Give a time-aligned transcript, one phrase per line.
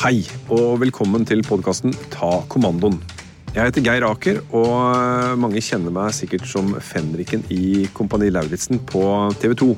[0.00, 2.94] Hei, og velkommen til podkasten Ta kommandoen.
[3.52, 9.02] Jeg heter Geir Aker, og mange kjenner meg sikkert som fenriken i Kompani Lauritzen på
[9.42, 9.68] TV 2.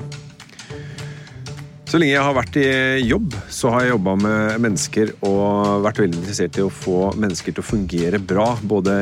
[1.91, 2.65] Så lenge jeg har vært i
[3.03, 7.57] jobb, så har jeg jobba med mennesker og vært veldig interessert i å få mennesker
[7.57, 8.95] til å fungere bra, både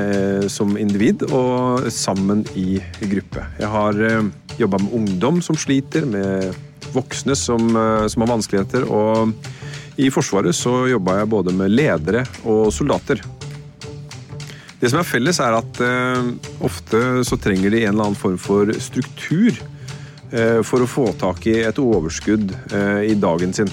[0.50, 2.82] som individ og sammen i
[3.14, 3.46] gruppe.
[3.62, 4.06] Jeg har
[4.58, 6.50] jobba med ungdom som sliter, med
[6.98, 9.38] voksne som, eh, som har vanskeligheter, og
[9.98, 13.22] i Forsvaret så jobba jeg både med ledere og soldater.
[14.82, 16.32] Det som er felles, er at eh,
[16.66, 19.54] ofte så trenger de en eller annen form for struktur
[20.32, 23.70] eh, for å få tak i et overskudd eh, i dagen sin.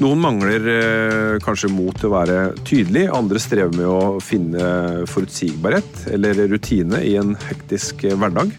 [0.00, 6.06] Noen mangler eh, kanskje mot til å være tydelig, andre strever med å finne forutsigbarhet
[6.12, 8.52] eller rutine i en hektisk eh, hverdag.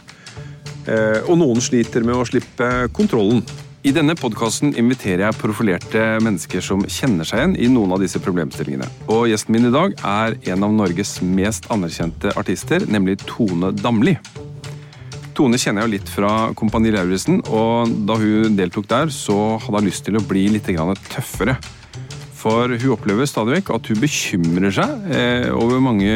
[0.90, 3.42] Eh, og noen sliter med å slippe kontrollen.
[3.82, 8.20] I denne podkasten inviterer jeg profilerte mennesker som kjenner seg igjen i noen av disse
[8.22, 8.86] problemstillingene.
[9.10, 14.14] Og gjesten min i dag er en av Norges mest anerkjente artister, nemlig Tone Damli.
[15.34, 19.82] Tone kjenner jeg jo litt fra Kompani Lauritzen, og da hun deltok der, så hadde
[19.82, 20.70] hun lyst til å bli litt
[21.10, 21.58] tøffere.
[22.38, 26.14] For hun opplever stadig vekk at hun bekymrer seg eh, over mange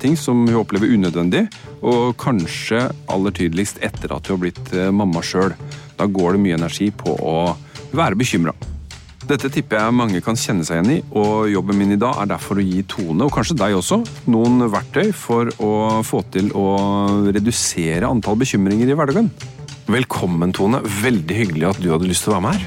[0.00, 1.44] ting som hun opplever unødvendig,
[1.84, 5.52] og kanskje aller tydeligst etter at hun har blitt eh, mamma sjøl.
[5.98, 7.36] Da går det mye energi på å
[7.92, 8.54] være bekymra.
[9.22, 12.30] Dette tipper jeg mange kan kjenne seg igjen i, og jobben min i dag er
[12.32, 14.00] derfor å gi Tone, og kanskje deg også,
[14.32, 15.72] noen verktøy for å
[16.06, 16.66] få til å
[17.28, 19.30] redusere antall bekymringer i hverdagen.
[19.92, 20.82] Velkommen, Tone.
[21.02, 22.66] Veldig hyggelig at du hadde lyst til å være med her.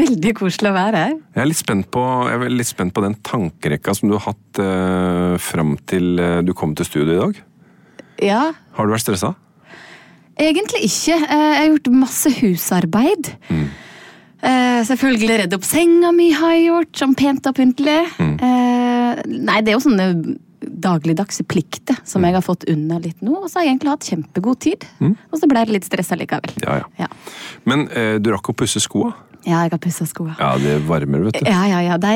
[0.00, 1.14] Veldig koselig å være her.
[1.34, 4.24] Jeg er litt spent på, jeg er litt spent på den tankerekka som du har
[4.30, 7.40] hatt eh, fram til eh, du kom til studio i dag.
[8.22, 8.42] Ja,
[8.76, 9.34] Har du vært stressa?
[10.48, 11.16] Egentlig ikke.
[11.16, 13.32] Eh, Jeg har gjort masse husarbeid.
[14.42, 17.98] Eh, Selvfølgelig redd opp senga mi har jeg gjort, sånn pent og pyntelig.
[18.20, 23.32] Eh, Nei, det er jo sånne dagligdagse plikter som jeg har fått unna litt nå.
[23.42, 24.84] Og så har jeg egentlig hatt kjempegod tid.
[25.00, 26.52] Og så ble det litt stressa likevel.
[26.64, 26.86] Ja, ja.
[27.04, 27.08] Ja.
[27.68, 29.12] Men eh, du rakk å pusse skoa?
[29.46, 30.34] Ja, jeg har pussa skoene.
[30.38, 31.48] Ja, det varmer, vet du.
[31.48, 31.96] Ja, ja, ja.
[32.00, 32.12] De,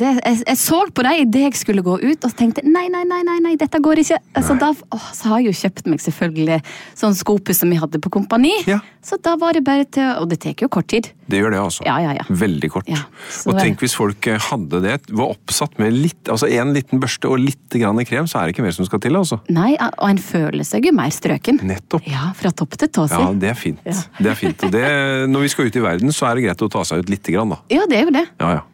[0.00, 3.02] de, jeg, jeg så på dem idet jeg skulle gå ut, og tenkte nei, nei,
[3.08, 4.18] nei, nei, nei dette går ikke.
[4.40, 6.60] Så, da, åh, så har jeg jo kjøpt meg selvfølgelig
[6.98, 8.54] sånn skopuss som vi hadde på Kompani.
[8.68, 8.80] Ja.
[9.02, 11.08] Så da var det bare til Og det tar jo kort tid.
[11.26, 11.82] Det gjør det, altså.
[11.86, 12.24] Ja, ja, ja.
[12.28, 12.88] Veldig kort.
[12.90, 13.00] Ja,
[13.46, 17.00] og det- tenk hvis folk eh, hadde det, var oppsatt med litt, altså en liten
[17.02, 19.40] børste og litt grann krem, så er det ikke mer som skal til, altså.
[19.52, 21.60] Nei, og en føler seg jo mer strøken.
[21.66, 22.06] Nettopp.
[22.10, 23.06] Ja, fra topp til tå.
[23.10, 23.82] Ja, det er fint.
[23.82, 24.62] Det er fint.
[24.66, 24.84] Og det,
[25.32, 27.34] når vi skal ut i verden, så er det greit å ta seg ut lite
[27.34, 27.62] grann, da.
[27.72, 28.26] Ja, det er jo det.
[28.42, 28.68] Ja, ja.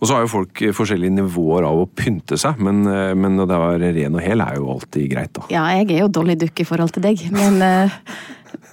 [0.00, 3.40] Og så har jo folk eh, forskjellige nivåer av å pynte seg, men, eh, men
[3.40, 5.46] å være ren og hel er jo alltid greit, da.
[5.52, 7.98] Ja, jeg er jo dårlig Duck i forhold til deg, men, eh,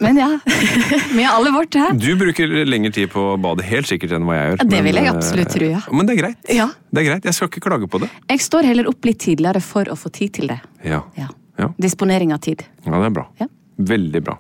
[0.04, 0.30] men ja.
[1.18, 1.94] Vi har alle vårt her.
[1.98, 4.64] Du bruker lengre tid på badet helt sikkert enn hva jeg gjør.
[4.64, 5.84] Ja, det vil jeg absolutt tro, ja.
[5.94, 6.54] Men det er greit.
[6.56, 6.70] Ja.
[6.90, 7.30] Det er greit.
[7.30, 8.10] Jeg skal ikke klage på det.
[8.32, 10.60] Jeg står heller opp litt tidligere for å få tid til det.
[10.88, 11.04] Ja.
[11.20, 11.30] Ja.
[11.60, 11.74] Ja.
[11.78, 12.64] Disponering av tid.
[12.86, 13.28] Ja, det er bra.
[13.42, 13.50] Ja.
[13.90, 14.38] Veldig bra.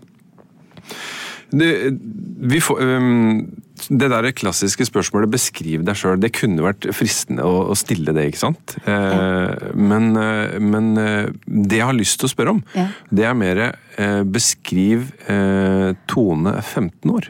[1.49, 1.69] Det,
[2.51, 3.47] vi får, øhm,
[3.87, 8.43] det der klassiske spørsmålet 'beskriv deg sjøl', det kunne vært fristende å, stille det, ikke
[8.43, 8.75] sant?
[8.85, 12.87] Eh, men, eh, men eh, det jeg har lyst til å spørre om, Ja.
[13.11, 13.75] det er mer
[14.23, 15.11] beskriv
[16.07, 17.27] Tone 15 år.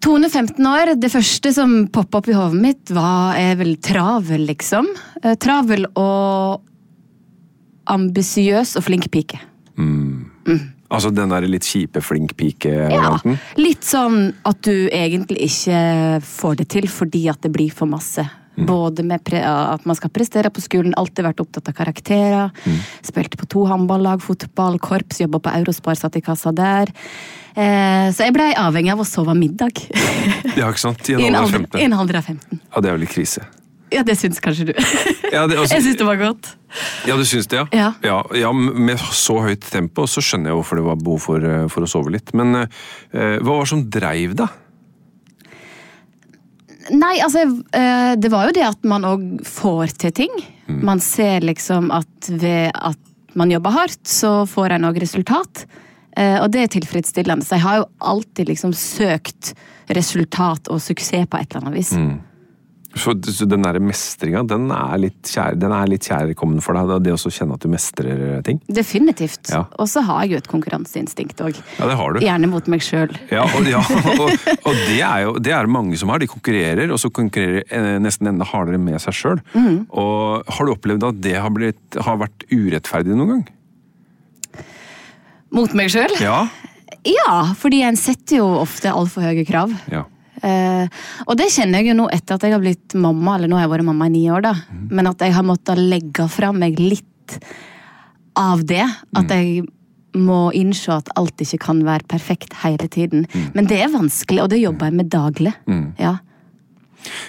[0.00, 4.46] Tone 15 år, det første som poppa opp i hodet mitt, var er vel travel,
[4.46, 4.86] liksom.
[5.38, 6.62] Travel og
[7.86, 9.38] ambisiøs og flink pike.
[9.76, 10.30] Mm.
[10.90, 13.38] Altså den der litt kjipe flink Ja, pike-varianten?
[13.58, 18.26] litt sånn at du egentlig ikke får det til fordi at det blir for masse.
[18.56, 22.54] Både med at man skal prestere på skolen, alltid vært opptatt av karakterer.
[23.04, 26.88] Spilte på to håndballag, fotball, korps, jobba på Eurospar, satt i kassa der.
[27.56, 29.76] Eh, så jeg blei avhengig av å sove middag.
[30.56, 31.04] Ja, ikke sant?
[31.08, 31.80] I en alder av alder, 15.
[31.80, 32.60] i en alder av 15.
[32.72, 33.44] Ja, det er jo litt krise.
[33.96, 34.74] Ja, det syns kanskje du.
[35.32, 36.50] Ja, det, altså, jeg syns det var godt.
[37.08, 37.66] ja, du syns det, ja?
[37.72, 37.88] Ja.
[38.04, 38.18] ja?
[38.44, 41.86] ja, Med så høyt tempo så skjønner jeg hvorfor det var behov for, eh, for
[41.86, 42.32] å sove litt.
[42.36, 42.68] Men uh,
[43.40, 44.62] hva var det som dreiv deg?
[46.94, 50.36] Nei, altså uh, Det var jo det at man òg får til ting.
[50.66, 53.02] Man ser liksom at ved at
[53.38, 55.66] man jobber hardt, så får en òg resultat.
[56.16, 57.46] Uh, Og det er tilfredsstillende.
[57.46, 59.56] Så jeg har jo alltid liksom søkt
[59.94, 61.92] resultat og suksess på et eller annet vis.
[61.94, 62.06] Så,
[62.96, 66.92] så den der mestringa, den er litt kjær, den er litt kjærkommen for deg?
[67.04, 68.60] Det å kjenne at du mestrer eh, ting?
[68.72, 69.50] Definitivt.
[69.52, 69.64] Ja.
[69.80, 71.58] Og så har jeg jo et konkurranseinstinkt òg.
[71.78, 72.20] Ja, det har du.
[72.24, 73.12] Gjerne mot meg sjøl.
[73.32, 73.82] Ja, og, ja,
[74.16, 76.22] og, og det er jo det er mange som har.
[76.22, 79.44] De konkurrerer, og så konkurrerer eh, nesten enda hardere med seg sjøl.
[79.90, 83.46] Og har du opplevd at det har, blitt, har vært urettferdig noen gang?
[85.54, 86.16] Mot meg sjøl?
[86.20, 86.46] Ja.
[87.06, 89.74] Ja, fordi en setter jo ofte altfor høye krav.
[89.92, 90.06] ja.
[90.42, 90.88] Eh,
[91.26, 93.66] og det kjenner jeg jo nå etter at jeg har blitt mamma, eller nå har
[93.66, 94.54] jeg vært mamma i ni år, da.
[94.90, 97.38] Men at jeg har måttet legge fra meg litt
[98.36, 98.84] av det.
[99.16, 99.66] At jeg
[100.16, 103.26] må innse at alt ikke kan være perfekt hele tiden.
[103.56, 105.52] Men det er vanskelig, og det jobber jeg med daglig.
[106.00, 106.18] Ja.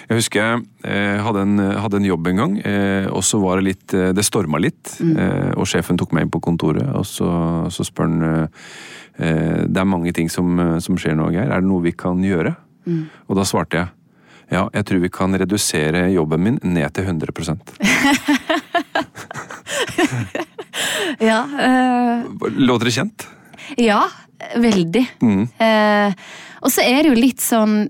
[0.08, 3.60] Jeg husker jeg eh, hadde, en, hadde en jobb en gang, eh, og så var
[3.60, 4.96] det litt Det storma litt.
[5.04, 7.28] Eh, og sjefen tok meg inn på kontoret, og så,
[7.70, 8.48] så spør han
[9.18, 11.50] Det er mange ting som, som skjer nå, Geir.
[11.50, 12.54] Er det noe vi kan gjøre?
[13.28, 13.88] Og da svarte jeg
[14.48, 17.74] ja, jeg tror vi kan redusere jobben min ned til 100%
[21.20, 22.24] Ja, Øh...
[22.56, 23.28] Låter det kjent?
[23.76, 24.02] ja
[24.56, 25.04] veldig.
[25.60, 26.12] Eh,
[26.62, 27.88] og så er det jo litt sånn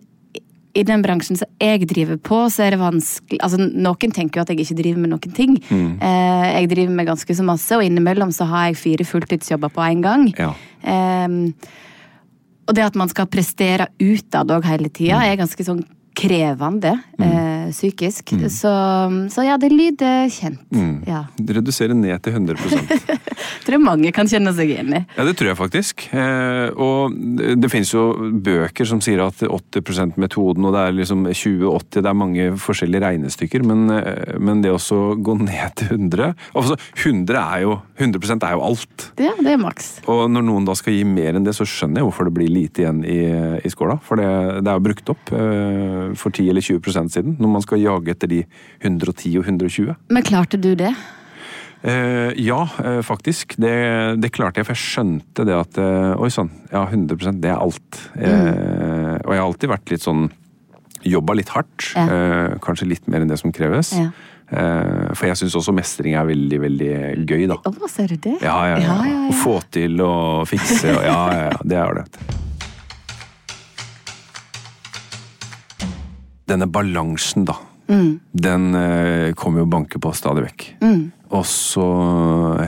[0.78, 4.44] i den bransjen som jeg driver på, så er det vanskelig altså Noen tenker jo
[4.44, 5.56] at jeg ikke driver med noen ting.
[5.68, 9.84] Eh, jeg driver med ganske så masse, og innimellom så har jeg fire fulltidsjobber på
[9.86, 10.26] en gang.
[10.38, 10.52] Ja.
[10.82, 11.28] Eh,
[12.68, 15.80] og det at man skal prestere utad òg hele tida, er ganske sånn
[16.18, 18.34] krevende eh, psykisk.
[18.50, 18.72] Så,
[19.30, 20.64] så ja, det lyder kjent.
[21.06, 21.24] Ja.
[21.38, 23.20] Redusere ned til 100 Jeg
[23.66, 25.02] tror mange kan kjenne seg igjen i.
[25.16, 26.06] Ja, det tror jeg faktisk.
[26.12, 27.14] Eh, og
[27.58, 32.10] det finnes jo bøker som sier at 80% metoden, og det er liksom 20-80, det
[32.10, 37.38] er mange forskjellige regnestykker, men, eh, men det også gå ned til 100 Altså, 100
[37.38, 39.08] er jo 100% er jo alt.
[39.20, 39.90] Ja, det er maks.
[40.10, 42.50] Og når noen da skal gi mer enn det, så skjønner jeg hvorfor det blir
[42.52, 43.20] lite igjen i,
[43.64, 43.98] i skåla.
[44.04, 44.28] For det,
[44.64, 48.14] det er jo brukt opp eh, for 10 eller 20% siden, når man skal jage
[48.14, 48.42] etter de
[48.82, 49.94] 110 og 120.
[50.14, 50.92] Men klarte du det?
[51.82, 53.54] Eh, ja, eh, faktisk.
[53.56, 57.52] Det, det klarte jeg, for jeg skjønte det at eh, Oi sann, ja 100% det
[57.52, 58.00] er alt.
[58.18, 60.28] Eh, og jeg har alltid vært litt sånn
[61.06, 61.92] Jobba litt hardt.
[61.94, 62.08] Ja.
[62.10, 63.92] Eh, kanskje litt mer enn det som kreves.
[63.94, 64.08] Ja.
[64.50, 66.90] Eh, for jeg syns også mestring er veldig, veldig
[67.22, 67.60] gøy, da.
[67.62, 68.34] Å, ser du det?
[68.42, 68.96] Ja, ja, ja.
[69.30, 71.62] Å få til og fikse og Ja, ja, ja.
[71.62, 72.04] Det er det.
[76.50, 77.54] Denne balansen, da.
[77.88, 78.18] Mm.
[78.34, 78.68] Den
[79.38, 80.66] kommer jo og banker på stadig vekk.
[81.28, 81.86] Og så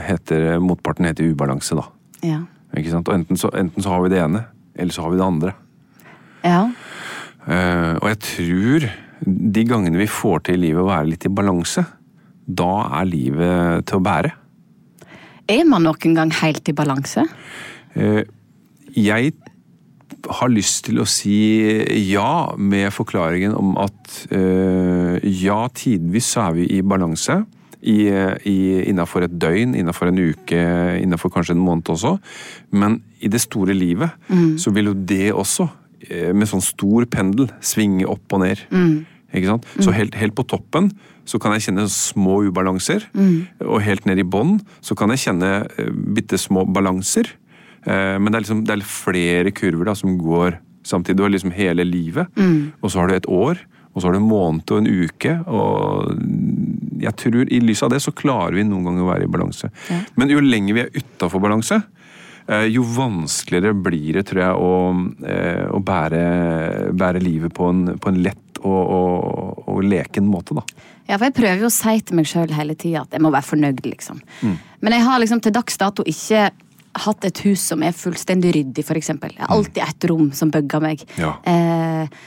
[0.05, 1.87] heter motparten heter ubalanse, da.
[2.25, 2.41] Ja.
[2.77, 3.09] Ikke sant?
[3.09, 5.53] Og enten så, enten så har vi det ene, eller så har vi det andre.
[6.45, 6.63] ja.
[7.41, 8.83] Uh, og jeg tror
[9.25, 11.81] de gangene vi får til i livet å være litt i balanse,
[12.45, 14.29] da er livet til å bære.
[15.49, 17.25] Er man noen gang helt i balanse?
[17.97, 18.21] Uh,
[18.93, 19.33] jeg
[20.29, 21.33] har lyst til å si
[22.11, 27.41] ja, med forklaringen om at uh, ja, tidvis så er vi i balanse.
[27.81, 27.99] I,
[28.45, 28.57] i,
[28.91, 30.59] innenfor et døgn, innenfor en uke,
[31.01, 32.17] innenfor kanskje en måned også.
[32.71, 34.11] Men i det store livet
[34.61, 35.69] så vil jo det også,
[36.09, 38.61] eh, med sånn stor pendel, svinge opp og ned.
[39.33, 39.65] Ikke sant?
[39.79, 40.91] Så helt, helt på toppen
[41.25, 43.05] så kan jeg kjenne små ubalanser,
[43.65, 47.29] og helt ned i bånn så kan jeg kjenne eh, bitte små balanser.
[47.85, 51.17] Eh, Men det er, liksom, det er flere kurver da, som går samtidig.
[51.17, 52.27] Du har liksom hele livet,
[52.81, 53.57] og så har du et år,
[53.93, 55.33] og så har du en måned og en uke.
[55.47, 56.11] Og
[57.01, 59.71] jeg tror i lys av det så klarer vi noen ganger å være i balanse.
[60.19, 61.81] Men jo lenger vi er utafor balanse,
[62.47, 64.71] eh, jo vanskeligere blir det, tror jeg, å,
[65.27, 66.23] eh, å bære,
[66.97, 70.65] bære livet på en, på en lett og, og, og leken måte, da.
[71.07, 73.31] Ja, for Jeg prøver jo å si til meg sjøl hele tida at jeg må
[73.33, 73.81] være fornøyd.
[73.83, 74.21] liksom.
[74.79, 76.51] Men jeg har liksom til dags dato ikke
[77.05, 79.11] hatt et hus som er fullstendig ryddig, f.eks.
[79.13, 81.03] Jeg har alltid et rom som bugger meg.
[81.19, 81.35] Ja.
[81.47, 82.21] Eh,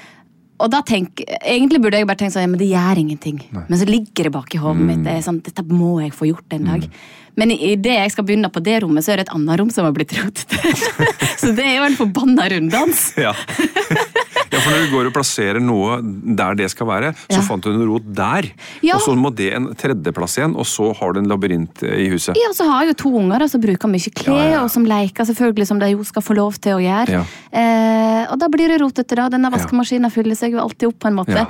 [0.63, 3.41] og da tenk, Egentlig burde jeg bare tenkt sånn, ja, men det gjør ingenting.
[3.55, 5.05] Men så ligger det bak i hodet mitt.
[5.07, 6.89] det sånn, Dette må jeg få gjort en dag.
[7.35, 9.59] Men i i det jeg skal begynne på det rommet, så er det et annet
[9.59, 10.61] rom som har blitt rotete.
[11.41, 13.09] så det er jo en forbanna runddans.
[13.19, 13.35] Ja.
[14.55, 15.99] ja, for når du går og plasserer noe
[16.39, 17.43] der det skal være, så Ja.
[17.43, 18.49] fant du en rot der.
[18.87, 18.95] Ja.
[18.97, 22.37] Og så må det en tredjeplass igjen, og så har du en labyrint i huset.
[22.39, 24.85] Ja, og så har jeg jo to unger da, som bruker mye klær, og som
[24.87, 27.25] leker selvfølgelig som de jo skal få lov til å gjøre.
[27.53, 29.29] Eh, og da blir det rotete, da.
[29.29, 31.47] Denne vaskemaskinen fyller seg jo alltid opp på en måte.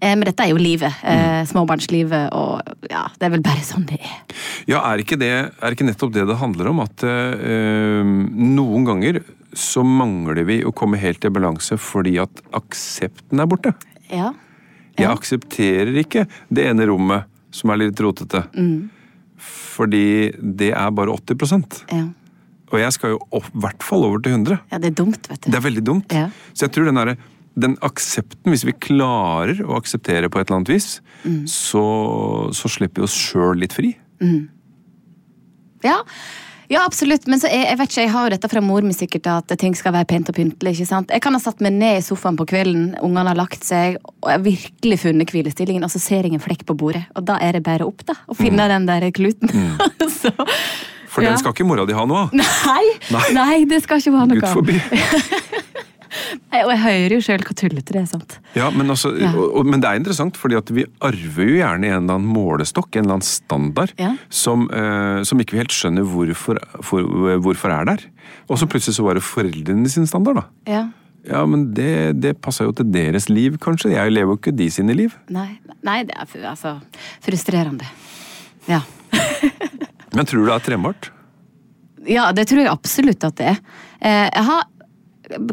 [0.00, 0.92] Eh, men dette er jo livet.
[1.04, 1.46] Eh, Mm.
[1.46, 4.34] småbarnslivet, og ja, det er vel bare sånn det er.
[4.66, 6.80] Ja, er ikke det er ikke nettopp det det handler om?
[6.80, 9.20] At eh, noen ganger
[9.56, 13.72] så mangler vi å komme helt i balanse fordi at aksepten er borte.
[14.12, 14.32] Ja.
[14.98, 18.42] Jeg aksepterer ikke det ene rommet som er litt rotete.
[18.58, 18.88] Mm.
[19.38, 22.04] Fordi det er bare 80 Ja.
[22.68, 24.58] Og jeg skal jo opp, i hvert fall over til 100.
[24.72, 25.50] ja, det er dumt, vet du.
[25.50, 26.12] Det er veldig dumt.
[26.12, 26.26] Ja.
[26.52, 27.14] Så jeg tror den, der,
[27.56, 31.48] den aksepten, hvis vi klarer å akseptere på et eller annet vis, Mm.
[31.50, 31.80] så,
[32.54, 33.88] så slipper vi oss sjøl litt fri.
[35.82, 35.96] Ja.
[36.68, 37.26] Ja, absolutt.
[37.26, 39.54] Men så er, jeg vet ikke, jeg har jo dette fra mor mi sikkert, at
[39.60, 40.74] ting skal være pent og pyntelig.
[40.76, 41.10] ikke sant?
[41.14, 44.28] Jeg kan ha satt meg ned i sofaen på kvelden, ungene har lagt seg, og
[44.30, 47.04] jeg har virkelig funnet hvilestillingen, og så ser jeg en flekk på bordet.
[47.16, 48.18] Og da er det bare opp, da.
[48.28, 49.48] Å finne den der kluten.
[50.20, 50.32] så,
[51.08, 51.30] For Ja.
[51.32, 52.34] den skal ikke mora di ha av.
[52.36, 52.84] Nei,
[53.32, 53.64] Nei.
[53.66, 55.38] det skal ikke ha noe av.
[56.52, 58.06] Og jeg hører jo sjøl hvor tullete det er.
[58.10, 58.38] sant?
[58.56, 59.32] Ja, men, altså, Ja.
[59.36, 62.90] og, men det er interessant, fordi at vi arver jo gjerne en eller annen målestokk,
[62.96, 64.14] en eller annen standard, Ja.
[64.30, 67.02] som, eh, som ikke vi helt skjønner hvorfor, for,
[67.44, 68.04] hvorfor er der.
[68.48, 70.44] Og så plutselig så var det foreldrene sin standard, da.
[70.66, 70.86] Ja.
[71.28, 73.90] Ja, men det, det passer jo til deres liv, kanskje.
[73.92, 75.12] Jeg lever jo ikke de sine liv.
[75.28, 76.78] Nei, nei, det er altså
[77.20, 77.84] frustrerende.
[78.68, 78.80] Ja.
[80.14, 81.10] Men tror du det er trenbart?
[82.08, 83.58] Ja, det tror jeg absolutt at det er.
[84.00, 84.62] Eh, Jeg har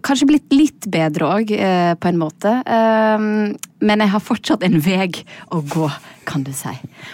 [0.05, 1.51] kanskje blitt litt bedre òg,
[2.00, 2.51] på en måte.
[2.65, 3.55] Eh,
[3.86, 5.10] Men jeg har fortsatt en vei
[5.53, 5.88] å gå,
[6.25, 6.72] kan du si.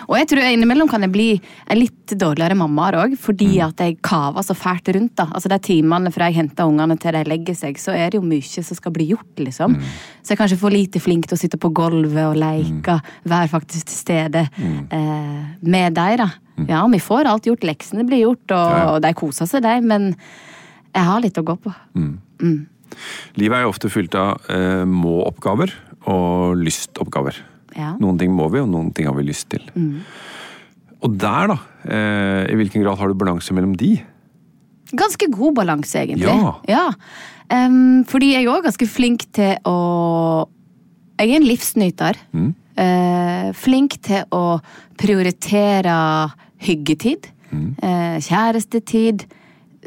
[0.08, 1.25] Og jeg tror innimellom kan jeg bli
[1.68, 5.15] en litt dårligere mamma òg, fordi at jeg kaver så fælt rundt.
[5.20, 5.25] da.
[5.34, 8.24] Altså De timene fra jeg henter ungene til de legger seg, så er det jo
[8.24, 9.75] mye som skal bli gjort, liksom.
[10.22, 13.50] Så jeg er kanskje for lite flink til å sitte på gulvet og leke, være
[13.51, 16.30] faktisk til stede eh, med dem, da.
[16.70, 18.89] Ja, vi får alt gjort, leksene blir gjort, og, Ja, ja.
[18.94, 20.12] og de koser seg, de, men
[20.94, 21.74] jeg har litt å gå på.
[23.39, 25.74] Livet er jo ofte fylt av eh, må-oppgaver
[26.12, 27.38] og lystoppgaver.
[27.77, 27.93] Ja.
[28.01, 29.63] Noen ting må vi, og noen ting har vi lyst til.
[31.01, 31.57] Og der, da,
[31.88, 33.93] eh, i hvilken grad har du balanse mellom de?
[34.91, 36.27] Ganske god balanse, egentlig.
[36.67, 36.89] Ja.
[37.51, 40.48] Em, fordi jeg er òg ganske flink til å
[41.21, 42.17] Jeg er en livsnyter.
[42.81, 44.60] Eh, flink til å
[44.98, 46.31] prioritere
[46.65, 47.27] hyggetid.
[47.53, 49.27] Eh, kjærestetid.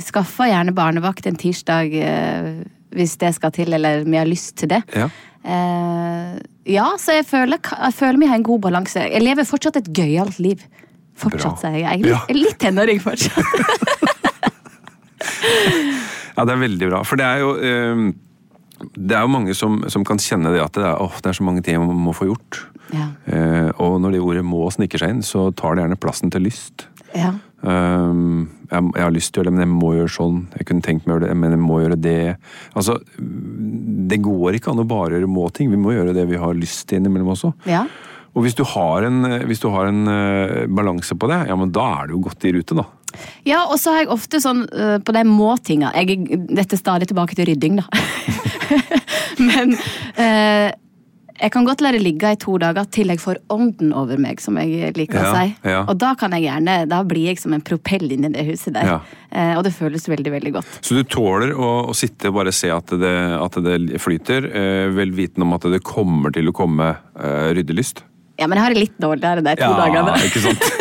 [0.03, 2.49] Skaffer gjerne barnevakt en tirsdag eh,
[2.95, 4.83] hvis det skal til, eller vi har lyst til det.
[4.95, 5.09] Ja.
[5.45, 6.35] Eh,
[6.75, 9.03] ja, så jeg føler, jeg føler vi har en god balanse.
[9.11, 10.63] Jeg lever fortsatt et gøyalt liv.
[11.19, 11.85] Fortsatt, sier jeg.
[11.85, 13.43] Jeg er litt, litt tenåring fortsatt.
[16.35, 17.01] Ja, det er veldig bra.
[17.07, 18.05] For det er jo eh,
[18.85, 21.39] Det er jo mange som, som kan kjenne det at det er, oh, det er
[21.39, 22.65] så mange ting man må få gjort.
[22.95, 23.09] Ja.
[23.31, 26.45] Eh, og når det ordet 'må' sniker seg inn, så tar det gjerne plassen til
[26.45, 26.89] lyst.
[27.15, 27.37] Ja.
[27.65, 30.41] Um, jeg, jeg har lyst til å gjøre det, men jeg må gjøre sånn.
[30.59, 32.19] Jeg kunne tenkt meg å gjøre det, men jeg må gjøre det.
[32.77, 35.71] Altså, Det går ikke an å bare gjøre må-ting.
[35.73, 37.55] Vi må gjøre det vi har lyst til innimellom også.
[37.71, 37.87] Ja.
[38.35, 41.73] Og hvis du har en, hvis du har en uh, balanse på det, ja, men
[41.73, 42.89] da er du jo godt i rute, da.
[43.47, 47.39] Ja, og så har jeg ofte sånn uh, på de må-tinga Dette er stadig tilbake
[47.39, 47.87] til rydding, da.
[49.49, 50.69] Men øh,
[51.41, 54.39] jeg kan godt la det ligge i to dager til jeg får ånden over meg,
[54.41, 55.55] som jeg liker å si.
[55.67, 55.81] ja.
[55.91, 58.87] Og da kan jeg gjerne, da blir jeg som en propell inni det huset der.
[58.87, 58.99] Ja.
[59.35, 60.79] Eh, og det føles veldig, veldig godt.
[60.87, 64.87] Så du tåler å, å sitte og bare se at det, at det flyter, eh,
[64.95, 68.05] vel vitende om at det kommer til å komme eh, ryddelyst?
[68.39, 70.13] Ja, men jeg har det litt dårligere de to dagene.
[70.27, 70.63] ikke sant?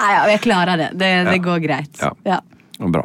[0.00, 0.88] Nei, ja, jeg klarer det.
[0.96, 1.42] Det, det Ja.
[1.44, 1.94] går greit.
[2.00, 2.10] Ja.
[2.24, 2.40] Ja.
[2.80, 3.04] Bra.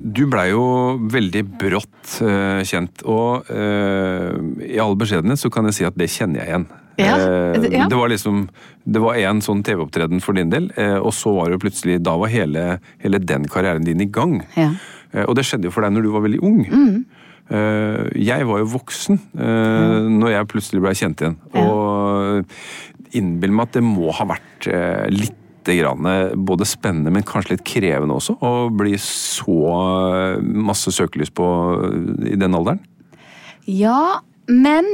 [0.00, 0.64] Du blei jo
[1.12, 4.32] veldig brått uh, kjent, og uh,
[4.64, 6.70] i all beskjedenhet så kan jeg si at det kjenner jeg igjen.
[6.70, 7.86] Ja, Eh, ja.
[7.88, 8.42] Det var liksom
[8.84, 10.66] Det var én sånn TV-opptreden for din del,
[11.00, 12.64] og så var det jo plutselig Da var hele,
[13.00, 14.42] hele den karrieren din i gang.
[14.52, 14.74] Ja.
[15.24, 16.58] Og det skjedde jo for deg når du var veldig ung.
[17.50, 21.36] Eh, jeg var jo voksen uh, når jeg plutselig ble kjent igjen.
[21.58, 27.64] Og innbill meg at det må ha vært uh, litt både spennende, men kanskje litt
[27.64, 29.56] krevende også, å bli så
[30.36, 31.46] eh, masse søkelys på
[31.84, 32.80] eh, i den alderen.
[33.66, 34.86] Ja, men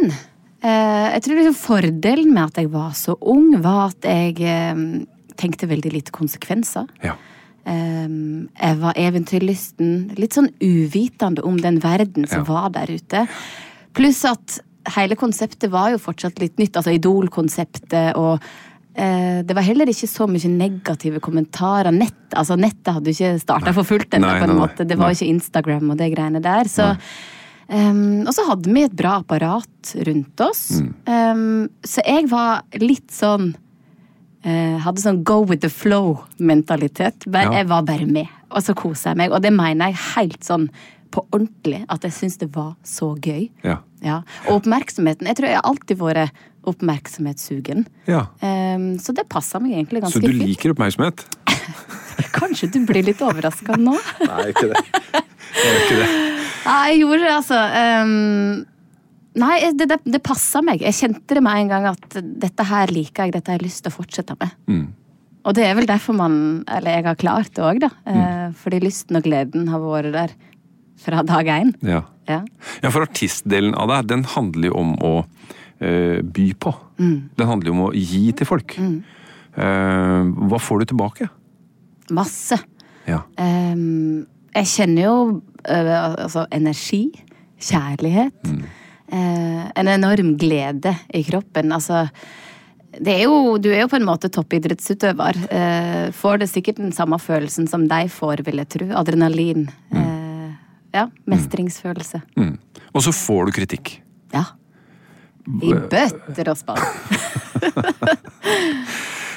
[0.61, 4.75] eh, jeg tror liksom fordelen med at jeg var så ung, var at jeg eh,
[5.37, 6.87] tenkte veldig lite konsekvenser.
[7.05, 7.15] Ja.
[7.67, 10.13] Ehm, jeg var eventyrlysten.
[10.21, 12.53] Litt sånn uvitende om den verden som Ja.
[12.53, 13.27] var der ute.
[13.93, 14.61] Pluss at
[14.95, 16.77] hele konseptet var jo fortsatt litt nytt.
[16.77, 18.47] Altså Idol-konseptet og eh,
[18.97, 21.93] det var heller ikke så mye negative kommentarer.
[21.93, 24.87] Nett, altså Nettet hadde jo ikke starta for fullt ennå, på en måte.
[24.89, 25.19] Det var Nei.
[25.19, 26.71] ikke Instagram og det greiene der.
[26.73, 26.95] Så
[27.67, 30.79] Um, og så hadde vi et bra apparat rundt oss.
[30.79, 30.91] Mm.
[31.11, 33.49] Um, så jeg var litt sånn
[34.47, 37.27] uh, Hadde sånn go with the flow-mentalitet.
[37.27, 37.49] Ja.
[37.51, 39.35] Jeg var bare med, og så kosa jeg meg.
[39.35, 40.69] Og det mener jeg helt sånn
[41.11, 41.83] på ordentlig.
[41.91, 43.49] At jeg syns det var så gøy.
[43.67, 43.81] Ja.
[44.05, 44.21] Ja.
[44.47, 45.27] Og oppmerksomheten.
[45.27, 47.87] Jeg tror jeg alltid vært oppmerksomhetssugen.
[48.11, 48.27] ja.
[48.41, 50.27] Um, så det passa meg egentlig ganske fint.
[50.27, 50.49] Så du fint.
[50.51, 51.25] liker oppmerksomhet?
[52.39, 53.97] Kanskje du blir litt overraska nå?
[54.31, 54.83] Nei, ikke det.
[55.57, 56.09] Jeg ikke det.
[56.67, 57.59] Ja, jeg gjorde det, altså.
[58.03, 58.65] Um,
[59.39, 60.83] nei, det, det, det passa meg.
[60.83, 63.85] Jeg kjente det med en gang at dette her liker jeg, dette har jeg lyst
[63.85, 64.57] til å fortsette med.
[64.67, 64.87] Mm.
[65.47, 67.93] Og det er vel derfor man, eller jeg har klart det òg, da.
[68.03, 68.19] Mm.
[68.19, 70.35] Eh, fordi lysten og gleden har vært der
[70.99, 71.73] fra dag én.
[71.87, 72.03] Ja.
[72.27, 72.41] Ja.
[72.83, 75.13] ja, for artistdelen av deg, den handler jo om å
[75.79, 76.71] by på.
[76.97, 77.17] Mm.
[77.37, 78.79] Den handler jo om å gi til folk.
[78.81, 81.29] Eh, hva får du tilbake?
[82.17, 82.59] Masse.
[83.07, 83.23] Ja.
[84.57, 85.17] Jeg kjenner jo
[85.69, 85.93] øh,
[86.25, 87.05] altså energi,
[87.61, 88.37] kjærlighet.
[88.49, 88.65] Mm.
[89.13, 91.73] eh, en enorm glede i kroppen.
[91.77, 92.07] Altså,
[92.97, 95.41] det er jo, du er jo på en måte toppidrettsutøver.
[95.53, 98.89] Eh, får det sikkert den samme følelsen som de får, vil jeg tro.
[98.97, 99.67] Adrenalin.
[99.93, 100.55] Eh,
[100.97, 102.23] ja, mestringsfølelse.
[102.41, 102.55] Mm.
[102.95, 103.99] Og så får du kritikk.
[104.33, 104.47] Ja.
[105.47, 106.83] I bøtter og spann.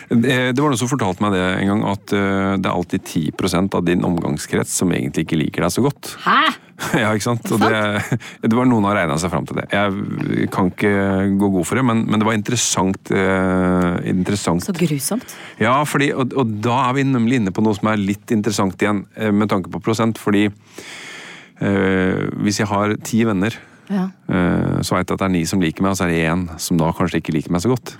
[0.09, 3.75] Det var noen som fortalte meg det en gang, at eh, det er alltid 10
[3.77, 6.15] av din omgangskrets som egentlig ikke liker deg så godt.
[6.25, 6.41] Hæ?!
[6.95, 7.43] Ja, ikke sant?
[7.43, 7.79] Det,
[8.49, 9.65] det var noen har regna seg fram til det.
[9.73, 10.93] Jeg kan ikke
[11.37, 13.11] gå god for det, men, men det var interessant.
[13.11, 14.63] eh, interessant.
[14.65, 15.35] Så grusomt.
[15.61, 18.79] Ja, fordi, og, og da er vi nemlig inne på noe som er litt interessant
[18.81, 20.17] igjen, eh, med tanke på prosent.
[20.23, 24.05] Fordi eh, hvis jeg har ti venner, Ja.
[24.29, 26.23] eh, så veit jeg at det er ni som liker meg, og så er det
[26.29, 27.95] én som da kanskje ikke liker meg så godt.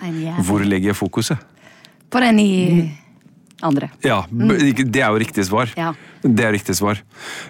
[0.46, 1.38] Hvor legger jeg fokuset?
[2.10, 2.52] På den i
[3.62, 3.90] andre.
[4.06, 4.56] Ja, b-
[4.86, 5.72] det er jo riktig svar.
[5.76, 5.82] Mm.
[5.82, 5.94] Ja.
[6.24, 7.02] Det er riktig svar.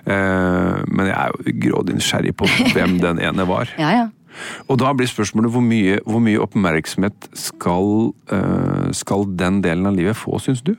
[0.06, 3.70] Eh, men jeg er jo grådig nysgjerrig på hvem den ene var.
[3.78, 4.08] Ja, ja.
[4.70, 9.98] Og da blir spørsmålet hvor mye, hvor mye oppmerksomhet skal, eh, skal den delen av
[9.98, 10.76] livet få, syns du?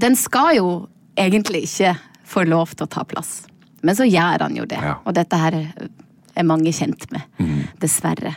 [0.00, 0.68] Den skal jo
[1.20, 1.94] egentlig ikke
[2.30, 3.42] få lov til å ta plass.
[3.82, 4.78] Men så gjør han jo det.
[4.80, 4.94] Ja.
[5.04, 5.56] Og dette her
[6.40, 7.40] er mange kjent med.
[7.80, 8.34] Dessverre.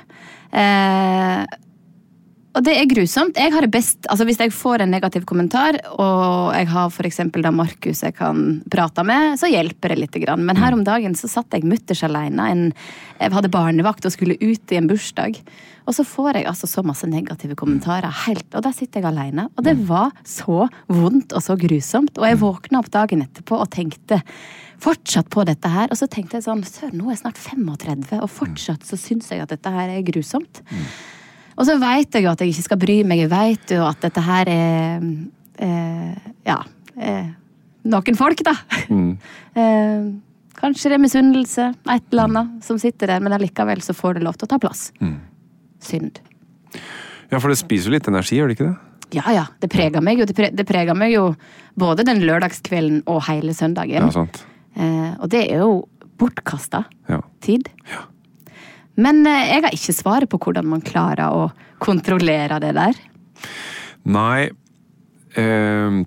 [0.54, 1.60] Eh,
[2.54, 3.38] og det er grusomt.
[3.40, 7.42] Jeg har det best, altså Hvis jeg får en negativ kommentar, og jeg har for
[7.42, 10.18] da Markus jeg kan prate med, så hjelper det litt.
[10.38, 12.46] Men her om dagen så satt jeg mutters alene.
[12.52, 12.64] En,
[13.20, 15.42] jeg hadde barnevakt og skulle ut i en bursdag.
[15.88, 18.14] Og så får jeg altså så masse negative kommentarer.
[18.28, 19.50] Helt, og der sitter jeg alene.
[19.58, 22.22] Og det var så vondt og så grusomt.
[22.22, 24.22] Og jeg våkna opp dagen etterpå og tenkte
[24.82, 25.92] fortsatt på dette her.
[25.92, 29.30] Og så tenkte jeg sånn Søren, nå er jeg snart 35, og fortsatt så syns
[29.32, 30.64] jeg at dette her er grusomt.
[31.54, 33.24] Og så veit jeg jo at jeg ikke skal bry meg.
[33.24, 35.08] Jeg veit jo at dette her er
[35.62, 36.60] eh, Ja.
[36.98, 37.32] Eh,
[37.84, 38.58] noen folk, da.
[39.54, 40.06] Eh,
[40.58, 44.24] kanskje det er misunnelse, et eller annet, som sitter der, men allikevel så får det
[44.26, 44.88] lov til å ta plass.
[45.84, 46.18] Synd.
[47.30, 48.94] Ja, for det spiser jo litt energi, gjør det ikke det?
[49.14, 50.26] Ja ja, det preger meg jo.
[50.26, 51.28] Det, pre det preger meg jo
[51.80, 54.08] både den lørdagskvelden og hele søndagen.
[54.08, 54.42] Ja, sant.
[54.76, 55.84] Eh, og det er jo
[56.20, 57.22] bortkasta Ja.
[57.42, 57.70] tid.
[58.96, 61.52] Men eh, jeg har ikke svaret på hvordan man klarer å
[61.84, 63.00] kontrollere det der.
[64.04, 64.50] Nei
[65.40, 66.04] eh,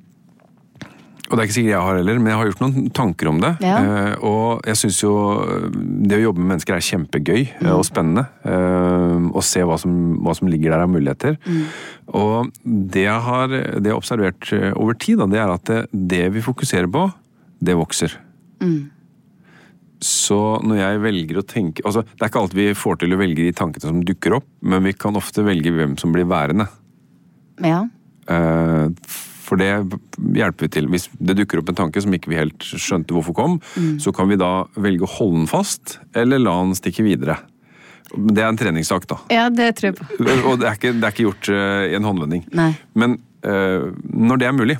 [1.26, 3.40] Og det er ikke sikkert jeg har heller, men jeg har gjort noen tanker om
[3.42, 3.50] det.
[3.64, 3.78] Ja.
[3.82, 5.64] Eh, og jeg syns jo eh,
[6.06, 7.70] det å jobbe med mennesker er kjempegøy mm.
[7.74, 8.28] og spennende.
[8.46, 11.34] Eh, og se hva som, hva som ligger der av muligheter.
[12.14, 15.80] Og det jeg har det jeg har observert over tid, da, det er at det,
[16.14, 17.08] det vi fokuserer på,
[17.58, 18.14] det vokser.
[20.06, 23.18] Så når jeg velger å tenke altså Det er ikke alltid vi får til å
[23.20, 26.66] velge de tankene som dukker opp, men vi kan ofte velge hvem som blir værende.
[27.64, 27.86] Ja.
[28.28, 28.90] Eh,
[29.46, 29.70] For det
[30.36, 30.88] hjelper vi til.
[30.92, 33.60] Hvis det dukker opp en tanke som ikke vi helt skjønte hvorfor kom,
[34.02, 37.38] så kan vi da velge å holde den fast, eller la den stikke videre.
[38.10, 39.16] Det er en treningssak, da.
[39.30, 40.04] ja, det tror jeg på.
[40.50, 42.44] Og det er ikke, det er ikke gjort eh, i en håndvending.
[42.58, 42.68] Nei.
[42.98, 43.16] Men
[43.46, 44.76] eh, når det er mulig,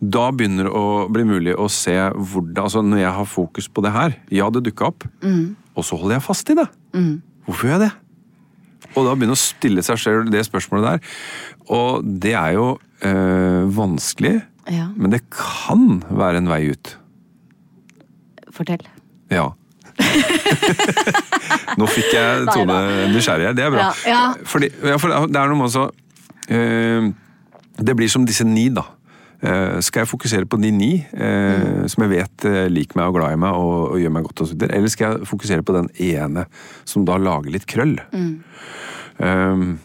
[0.00, 3.82] da begynner det å bli mulig å se hvordan altså Når jeg har fokus på
[3.82, 5.06] det her, ja, det dukka opp,
[5.74, 6.68] og så holder jeg fast i det.
[7.48, 7.94] Hvorfor gjør jeg det?
[8.94, 11.16] Og da begynner å stille seg selv det spørsmålet der.
[11.74, 12.68] Og det er jo
[13.04, 14.36] øh, vanskelig,
[14.70, 14.86] Ja.
[14.96, 16.94] men det kan være en vei ut.
[18.54, 18.86] Fortell.
[19.32, 19.50] Ja.
[21.78, 22.78] Nå fikk jeg Tone
[23.12, 23.88] nysgjerrig her, det er bra.
[24.06, 24.22] Ja, ja.
[24.48, 25.88] Fordi, for det er noe med altså
[26.54, 27.10] øh,
[27.78, 28.84] Det blir som disse ni, da.
[29.38, 33.18] Eh, skal jeg fokusere på de ni eh, som jeg vet eh, liker meg og
[33.20, 35.62] glad i meg og, og gjør meg godt, og så videre, eller skal jeg fokusere
[35.62, 36.48] på den ene
[36.88, 38.00] som da lager litt krøll?
[39.18, 39.78] Um,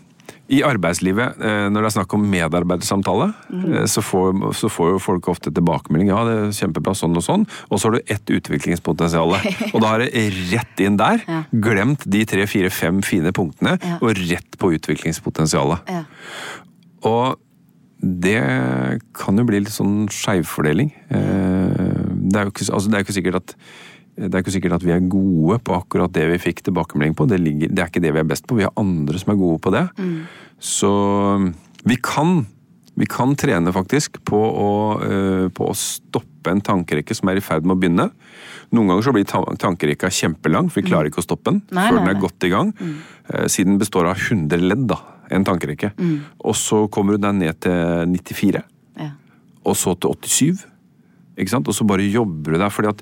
[0.50, 5.30] I arbeidslivet, når det er snakk om medarbeidersamtale, eh, så, får, så får jo folk
[5.36, 9.38] ofte tilbakemelding ja, det er kjempebra sånn og sånn, og så har du ett utviklingspotensial.
[9.74, 11.22] Og da er det rett inn der.
[11.30, 11.44] Ja.
[11.70, 14.02] Glemt de tre, fire, fem fine punktene, Ja.
[14.02, 15.90] og rett på utviklingspotensialet.
[15.94, 16.04] Ja.
[17.06, 17.38] Og
[18.04, 20.92] det kan jo bli litt sånn skjevfordeling.
[21.10, 23.56] Eh, Det er jo ikke, altså det er ikke sikkert at
[24.14, 27.26] det er ikke sikkert at vi er gode på akkurat det vi fikk tilbakemelding på.
[27.28, 28.58] Det, ligger, det er ikke det vi er best på.
[28.60, 29.88] Vi har andre som er gode på det.
[30.62, 30.92] Så
[31.84, 32.46] vi kan,
[32.96, 34.70] vi kan trene faktisk på å,
[35.02, 38.12] eh, på å stoppe en tankerekke som er i ferd med å begynne.
[38.74, 41.90] Noen ganger så blir ta- tankerekka kjempelang, for vi klarer ikke å stoppe den Nei,
[41.90, 42.22] før nei, den er nei.
[42.22, 42.74] godt i gang.
[43.34, 45.00] Eh, Siden den består av 100 ledd, da,
[45.32, 45.92] en tankerekke.
[46.44, 48.64] Og så kommer du deg ned til 94
[49.00, 49.10] Ja.
[49.66, 50.66] og så til 87.
[51.38, 51.68] Ikke sant?
[51.68, 53.02] Og så bare jobber du der, fordi at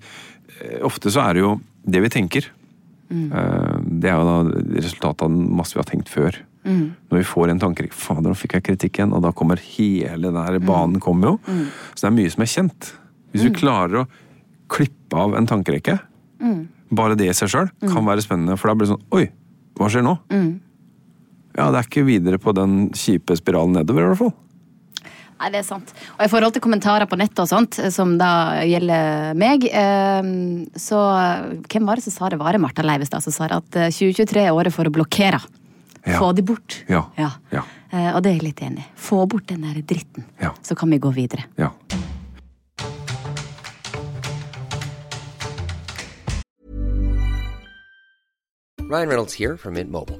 [0.61, 2.47] eh, ofte så er det jo det vi tenker.
[3.11, 3.27] Mm.
[3.99, 6.37] det er jo da resultatet av masse vi har tenkt før.
[6.63, 9.11] Når vi får en tankerekke Fader, nå fikk jeg kritikk igjen.
[9.17, 11.57] Og da kommer hele den banen kommer jo.
[11.95, 12.91] Så det er mye som er kjent.
[13.33, 14.07] Hvis vi klarer å
[14.71, 15.97] klippe av en tankerekke,
[16.91, 18.55] bare det i seg sjøl, kan være spennende.
[18.59, 19.25] For da blir det sånn Oi,
[19.79, 20.15] hva skjer nå?
[21.57, 24.33] Ja, det er ikke videre på den kjipe spiralen nedover, i hvert fall.
[25.41, 25.89] Nei, det er sant.
[26.19, 30.29] Og i forhold til kommentarer på nettet og sånt, som da gjelder meg, eh,
[30.77, 30.99] så
[31.65, 32.37] Hvem var det som sa det?
[32.37, 33.57] Var det Martha Leivestad som sa det?
[33.57, 35.41] At eh, 2023 er året for å blokkere.
[36.05, 36.19] Ja.
[36.21, 36.83] Få de bort.
[36.89, 37.07] Ja.
[37.17, 37.31] Ja.
[37.91, 38.87] Eh, Og det er jeg litt enig i.
[38.95, 40.53] Få bort den der dritten, Ja.
[40.61, 41.43] så kan vi gå videre.
[41.57, 41.71] Ja.
[48.89, 50.19] Ryan Reynolds here from Mint Mobile.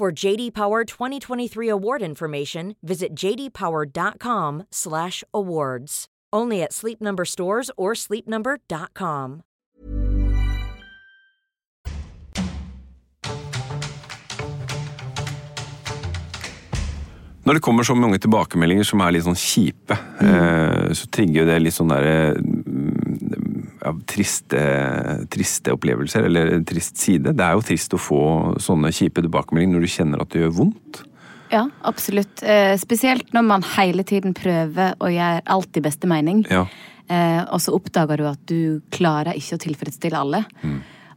[0.00, 6.06] For JD Power 2023 award information, visit jdpower.com/awards.
[6.32, 9.42] Only at Sleep Number stores or sleepnumber.com.
[17.44, 21.58] Når det kommer så mange tilbakemeldinger som er litt sånn kjipe, eh, så trigger det
[21.60, 22.40] litt sånn derre
[23.80, 24.64] mm, ja, triste,
[25.32, 27.34] triste opplevelser, eller en trist side.
[27.36, 28.24] Det er jo trist å få
[28.60, 31.02] sånne kjipe tilbakemeldinger når du kjenner at det gjør vondt.
[31.50, 32.44] Ja, absolutt.
[32.46, 36.44] Eh, spesielt når man hele tiden prøver å gjøre alt i beste mening.
[36.50, 36.66] Ja.
[37.10, 40.44] Eh, og så oppdager du at du klarer ikke å tilfredsstille alle.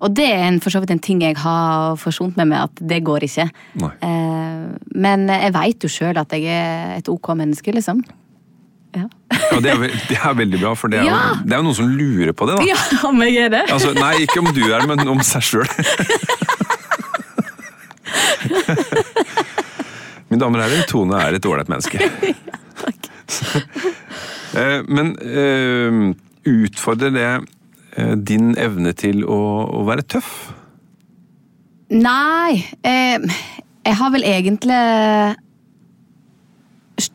[0.03, 2.81] Og det er en, for så vidt en ting jeg har forsont meg med, at
[2.91, 3.45] det går ikke.
[3.79, 4.65] Eh,
[5.05, 8.01] men jeg veit jo sjøl at jeg er et ok menneske, liksom.
[8.93, 9.07] Ja.
[9.33, 9.77] Ja, det, er,
[10.09, 11.17] det er veldig bra, for det er, Ja.
[11.17, 12.63] jo, det er jo noen som lurer på det, da.
[12.69, 12.77] ja,
[13.09, 13.63] om jeg er det?
[13.73, 15.69] Altså, nei, ikke om du er, det, men om seg sjøl.
[20.29, 21.97] Mine damer og herrer, Tone er et ålreit menneske.
[22.01, 23.09] ja, takk.
[24.95, 26.13] Men uh,
[26.45, 27.29] utfordrer det
[27.97, 29.39] uh, din evne til å,
[29.79, 30.31] å være tøff?
[31.93, 32.61] Nei.
[32.85, 33.17] Uh,
[33.83, 34.81] jeg har vel egentlig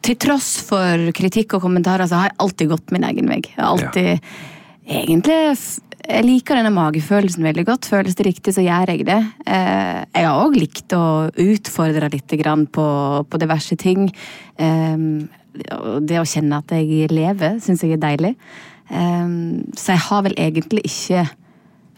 [0.02, 3.40] Til tross for kritikk og kommentarer, så har jeg alltid gått min egen vei.
[3.46, 4.20] Jeg har alltid
[4.88, 7.84] Egentlig f- Jeg liker denne magefølelsen veldig godt.
[7.90, 9.18] Føles det riktig, så gjør jeg det.
[9.44, 12.32] Eh, jeg har òg likt å utfordre litt
[12.72, 12.86] på,
[13.28, 14.08] på diverse ting.
[14.56, 14.96] Eh,
[16.00, 18.34] det å kjenne at jeg lever, syns jeg er deilig.
[18.90, 21.26] Ehm, så jeg har vel egentlig ikke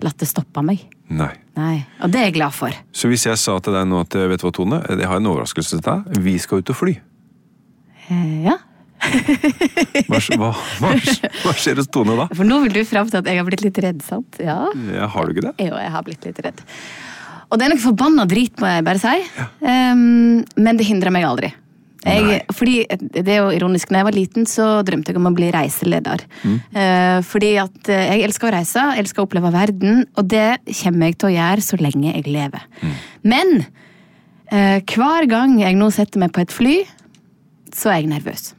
[0.02, 0.80] latt det stoppe meg.
[1.10, 1.30] Nei.
[1.56, 2.72] Nei, Og det er jeg glad for.
[2.92, 5.26] Så hvis jeg sa til deg nå at vet du hva, Tone, jeg har en
[5.30, 6.18] overraskelse til deg.
[6.24, 6.96] Vi skal ut og fly.
[8.10, 8.58] Eh, ja.
[10.10, 12.26] Hva, hva, hva, hva skjer hos Tone da?
[12.36, 14.36] For nå vil du fram til at jeg har blitt litt redd, sant?
[14.42, 14.66] Ja.
[14.92, 15.54] Ja, har du ikke det?
[15.70, 16.60] Jo, jeg har blitt litt redd.
[17.50, 19.16] Og det er noe forbanna drit, må jeg bare si.
[19.66, 21.50] Ehm, men det hindrer meg aldri.
[22.00, 25.34] Jeg, fordi Det er jo ironisk, når jeg var liten, så drømte jeg om å
[25.36, 26.22] bli reiseleder.
[26.48, 31.10] Eh, fordi at eh, jeg elsker å reise, elsker å oppleve verden, og det kommer
[31.10, 32.64] jeg til å gjøre så lenge jeg lever.
[33.20, 33.66] Men
[34.48, 36.78] uh, hver gang jeg nå setter meg på et fly,
[37.76, 38.52] så er jeg nervøs.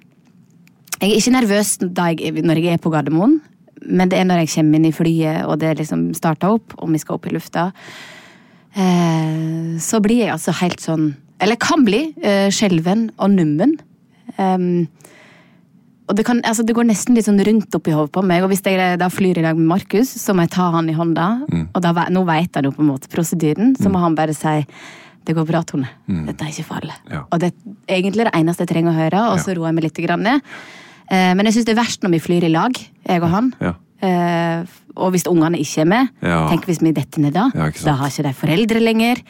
[1.01, 3.39] Jeg er ikke nervøs jeg, når jeg er på Gardermoen,
[3.81, 6.91] men det er når jeg kommer inn i flyet og det liksom starter opp, og
[6.93, 7.71] vi skal opp i lufta.
[8.77, 11.09] Eh, så blir jeg altså helt sånn
[11.43, 13.73] Eller kan bli eh, skjelven og nummen.
[14.37, 14.85] Um,
[16.05, 18.43] og det, kan, altså det går nesten litt sånn rundt oppi hodet på meg.
[18.45, 20.95] Og hvis jeg da flyr i dag med Markus, så må jeg ta han i
[20.95, 21.27] hånda.
[21.71, 24.59] Og da, nå vet han jo på en måte prosedyren, så må han bare si
[25.25, 25.89] det går bra, Tone.
[26.07, 26.93] Dette er ikke farlig.
[27.11, 27.23] Ja.
[27.31, 27.51] Og det
[27.87, 30.23] er egentlig det eneste jeg trenger å høre, og så roer jeg meg litt grann
[30.25, 30.41] ned.
[31.11, 32.71] Eh, men jeg syns det er verst når vi flyr i lag,
[33.05, 33.51] jeg og han.
[33.61, 33.73] Ja.
[34.01, 34.63] Eh,
[34.97, 36.47] og hvis ungene ikke er med, Ja.
[36.49, 37.49] tenk hvis vi detter ned da.
[37.53, 39.21] Ja, da har ikke de foreldre lenger.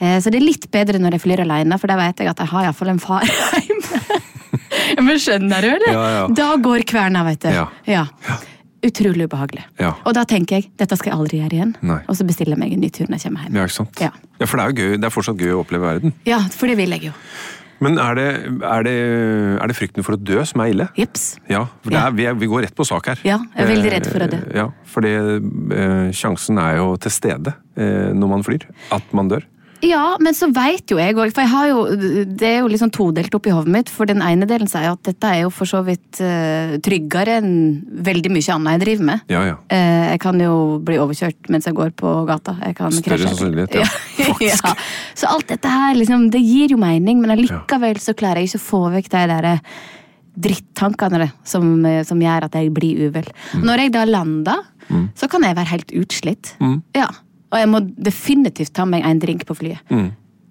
[0.00, 2.38] Eh, så det er litt bedre når jeg flyr alene, for da vet jeg at
[2.38, 3.22] jeg har iallfall en far
[3.66, 4.00] hjemme.
[5.06, 5.92] Men skjønner du, eller?
[5.92, 6.26] Ja, ja.
[6.32, 7.66] Da går kverna, vet du.
[7.90, 8.06] Ja.
[8.84, 9.64] Utrolig ubehagelig.
[9.80, 9.94] Ja.
[10.04, 11.74] Og da tenker jeg dette skal jeg aldri gjøre igjen.
[11.86, 12.00] Nei.
[12.10, 13.56] Og så bestiller jeg meg en ny tur når jeg kommer hjem.
[13.56, 14.02] Ja, ikke sant?
[14.04, 14.10] Ja.
[14.36, 14.96] Ja, for det er jo gøy.
[15.00, 16.12] Det er fortsatt gøy å oppleve verden.
[16.28, 17.14] Ja, for det vil jeg jo.
[17.84, 18.26] Men er det,
[18.64, 18.92] er det,
[19.60, 20.86] er det frykten for å dø som er ille?
[20.96, 21.26] Jeps.
[21.52, 23.20] Ja, for er, vi, vi går rett på sak her.
[23.26, 24.38] Ja, jeg er veldig redd for å dø.
[24.46, 25.12] Eh, Ja, fordi
[25.76, 28.64] eh, sjansen er jo til stede eh, når man flyr.
[28.96, 29.44] At man dør.
[29.84, 31.80] Ja, men så veit jo jeg òg, for jeg har jo,
[32.38, 33.90] det er jo liksom todelt oppi hodet mitt.
[33.92, 37.50] For den ene delen sier at dette er jo for så vidt uh, tryggere enn
[38.06, 39.26] veldig mye annet jeg driver med.
[39.32, 39.58] Ja, ja.
[39.68, 40.54] Uh, jeg kan jo
[40.86, 42.56] bli overkjørt mens jeg går på gata.
[42.64, 43.90] Jeg kan Større sannsynlighet, ja.
[44.46, 44.72] Ja.
[45.16, 48.62] Så alt dette her, liksom, det gir jo mening, men allikevel så klarer jeg ikke
[48.62, 49.50] å få vekk de der
[50.36, 53.28] drittankene det, som, eh, som gjør at jeg blir uvel.
[53.54, 53.62] Mm.
[53.64, 54.64] Når jeg da lander,
[55.18, 56.52] så kan jeg være helt utslitt.
[56.94, 57.08] Ja.
[57.56, 59.92] Og jeg må definitivt ta meg en drink på flyet.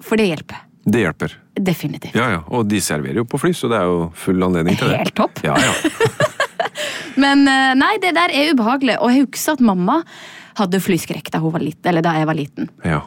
[0.01, 0.63] For det hjelper.
[0.85, 1.33] Det hjelper.
[1.55, 2.17] Definitivt.
[2.17, 2.39] Ja, ja.
[2.53, 4.99] Og de serverer jo på fly, så det er jo full anledning til det.
[5.03, 5.39] Helt topp.
[5.45, 5.73] Ja, ja.
[7.23, 8.97] Men eh, nei, det der er ubehagelig.
[9.01, 10.01] Og jeg husker at mamma
[10.59, 12.71] hadde flyskrekk da, hun var liten, eller da jeg var liten.
[12.85, 13.03] ja.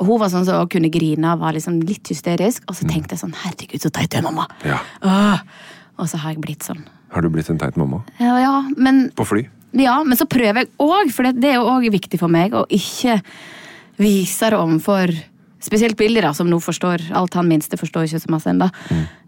[0.00, 2.64] Hun var sånn som kunne grine og var liksom litt hysterisk.
[2.72, 4.46] Og så tenkte jeg sånn herregud, så teit du er, mamma.
[4.64, 4.78] Ja.
[5.04, 5.42] Åh.
[6.00, 6.80] Og så har jeg blitt sånn.
[7.12, 7.98] Har du blitt en teit mamma?
[8.16, 9.42] Ja, ja, men, På fly?
[9.72, 12.54] Ja, men så prøver jeg òg, for det, det er jo òg viktig for meg
[12.56, 13.20] å ikke
[14.00, 15.12] vise det overfor
[15.60, 17.34] Spesielt Billy, da, som nå forstår alt.
[17.36, 18.70] Han minste forstår ikke så masse ennå.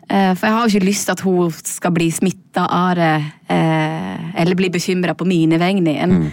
[0.09, 3.11] Eh, For jeg har jo ikke lyst til at hun skal bli smitta av det,
[3.53, 6.17] eh, eller bli bekymra på mine vegne igjen.
[6.23, 6.33] Mm.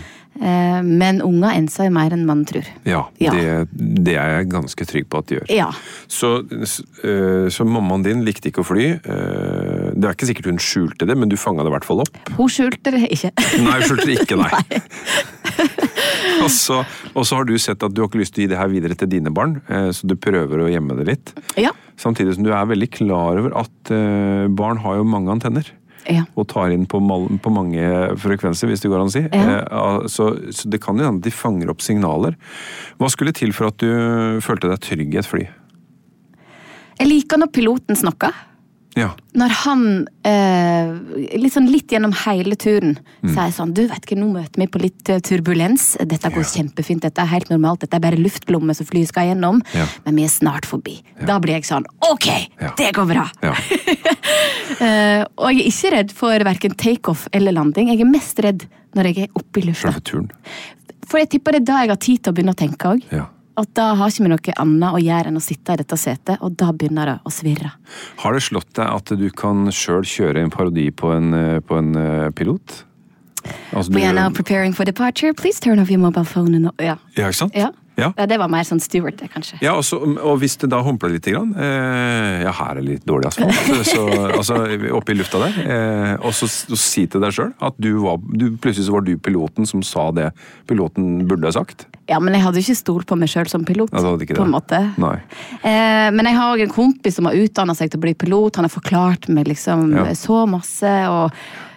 [0.88, 2.64] Men unger enser jo mer enn man tror.
[2.88, 3.34] Ja, Ja.
[3.36, 5.50] Det, det er jeg ganske trygg på at de gjør.
[5.52, 5.68] Ja.
[6.08, 6.30] Så,
[7.52, 8.86] så mammaen din likte ikke å fly.
[10.00, 12.20] Det er ikke sikkert hun skjulte det, men du fanga det i hvert fall opp.
[12.38, 13.32] Hun skjulte det ikke.
[13.66, 14.52] Nei, hun skjulte det ikke, nei.
[16.46, 16.80] og, så,
[17.12, 18.72] og så har du sett at du har ikke lyst til å gi det her
[18.72, 21.34] videre til dine barn, øh, så du prøver å gjemme det litt.
[21.60, 21.74] Ja.
[22.00, 25.76] Samtidig som du er veldig klar over at øh, barn har jo mange antenner.
[26.10, 26.24] Ja.
[26.40, 27.02] Og tar inn på,
[27.44, 27.84] på mange
[28.18, 29.26] frekvenser, hvis det går an å si.
[29.28, 29.62] Ja.
[29.68, 32.40] Eh, så, så det kan jo hende de fanger opp signaler.
[33.02, 35.48] Hva skulle til for at du følte deg trygg i et fly?
[37.00, 38.48] Jeg liker når piloten snakker.
[38.98, 39.12] Ja.
[39.38, 39.82] Når han
[40.26, 40.90] eh,
[41.54, 43.34] sånn litt gjennom hele turen Mm.
[43.36, 45.92] sier sånn Du vet ikke, nå møter vi på litt eh, turbulens.
[46.08, 47.02] Dette går kjempefint.
[47.04, 47.82] Dette er helt normalt.
[47.84, 49.62] Dette er bare luftlomme som flyet skal gjennom.
[49.76, 49.86] Ja.
[50.06, 50.98] Men vi er snart forbi.
[51.28, 52.28] Da blir jeg sånn Ok,
[52.60, 52.74] Ja.
[52.78, 53.30] det går bra!
[53.44, 53.54] ja.
[54.80, 57.90] Eh, og jeg er ikke redd for verken takeoff eller landing.
[57.92, 58.64] Jeg er mest redd
[58.96, 59.92] når jeg er oppe i lufta.
[61.10, 63.02] For jeg tipper det er da jeg har tid til å begynne å tenke òg.
[63.12, 63.26] Ja.
[63.60, 66.38] At da har ikke vi noe annet å gjøre enn å sitte i dette setet,
[66.40, 67.74] og da begynner det å svirre.
[68.24, 71.80] Har det slått deg at du kan sjøl kjøre en parodi på en, eh, på
[71.80, 72.86] en eh, pilot?
[73.74, 75.34] Altså, We are now preparing for departure.
[75.34, 76.56] Please turn off your mobile phone.
[76.56, 76.72] And...
[76.80, 76.98] Ja.
[77.16, 77.56] Ja, ikke sant?
[77.56, 77.72] Ja.
[78.00, 78.26] Ja.
[78.26, 79.60] Det var mer sånn det, kanskje.
[79.64, 83.28] Ja, også, og hvis det da humpler litt, grann, eh, ja, her er litt dårlig
[83.28, 84.06] asfalt, så,
[84.40, 84.56] altså,
[84.96, 88.22] oppe i lufta der, eh, og så, så si til deg sjøl at du var,
[88.32, 90.30] du, plutselig så var du piloten som sa det
[90.70, 91.90] piloten burde ha sagt.
[92.10, 93.92] Ja, Men jeg hadde jo ikke stolt på meg sjøl som pilot.
[93.94, 94.80] Ja, på en måte.
[95.62, 98.56] Eh, men jeg har òg en kompis som har utdanna seg til å bli pilot.
[98.58, 100.06] Han har forklart meg liksom Ja.
[100.18, 100.94] så masse.
[101.10, 101.32] og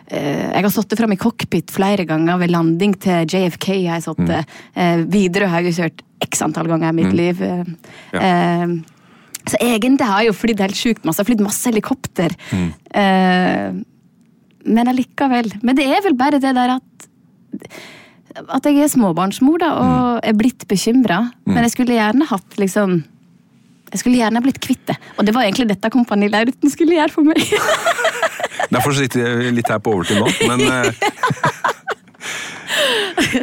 [0.08, 3.66] eh, Jeg har sittet fram i cockpit flere ganger ved landing til JFK.
[3.88, 4.46] har jeg sittet.
[4.46, 4.80] Mm.
[4.82, 7.42] Eh, Widerøe har jeg kjørt x antall ganger i mitt liv.
[7.42, 7.64] Eh,
[8.14, 8.20] Ja.
[8.20, 8.66] eh,
[9.44, 11.18] så egentlig har jeg jo flydd helt sjukt masse.
[11.18, 12.30] Jeg har flydd masse helikopter.
[12.52, 13.84] Mm.
[14.64, 15.52] Men allikevel.
[15.62, 17.08] Men det er vel bare det der at
[18.32, 21.24] At jeg er småbarnsmor da, og er blitt bekymra.
[21.48, 23.02] Men jeg skulle gjerne hatt liksom
[23.92, 24.96] jeg skulle gjerne blitt kvitt det.
[25.20, 27.42] Og det var egentlig dette Kompani Lauritzen skulle gjøre for meg.
[28.72, 30.88] Derfor sitter jeg litt her på overtid nå, men eh,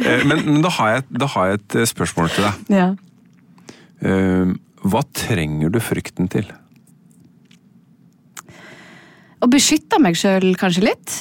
[0.00, 2.74] eh, Men, men da, har jeg, da har jeg et eh, spørsmål til deg.
[2.80, 2.90] ja.
[4.80, 6.46] Hva trenger du frykten til?
[9.44, 11.16] Å beskytte meg sjøl kanskje litt.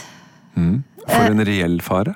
[0.56, 2.16] For en reell fare?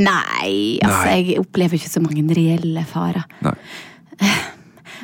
[0.00, 1.18] Nei, altså Nei.
[1.20, 3.26] jeg opplever ikke så mange reelle farer.
[3.44, 3.54] Nei.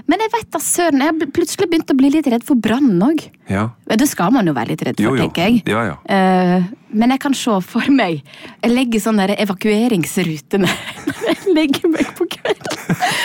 [0.06, 3.00] Men jeg vet da søren, jeg har plutselig begynt å bli litt redd for brann
[3.02, 3.24] òg.
[3.50, 3.64] Ja.
[3.88, 5.24] Det skal man jo være litt redd for, Jo, jo.
[5.24, 5.62] tenker jeg.
[5.72, 5.96] Ja, ja.
[6.12, 8.20] Eh, men jeg kan se for meg
[8.62, 10.76] Jeg legger sånne evakueringsruter når
[11.30, 12.78] jeg legger meg på kvelden.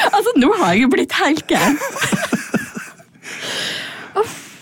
[0.09, 1.77] Altså, nå har jeg jo blitt helt gæren.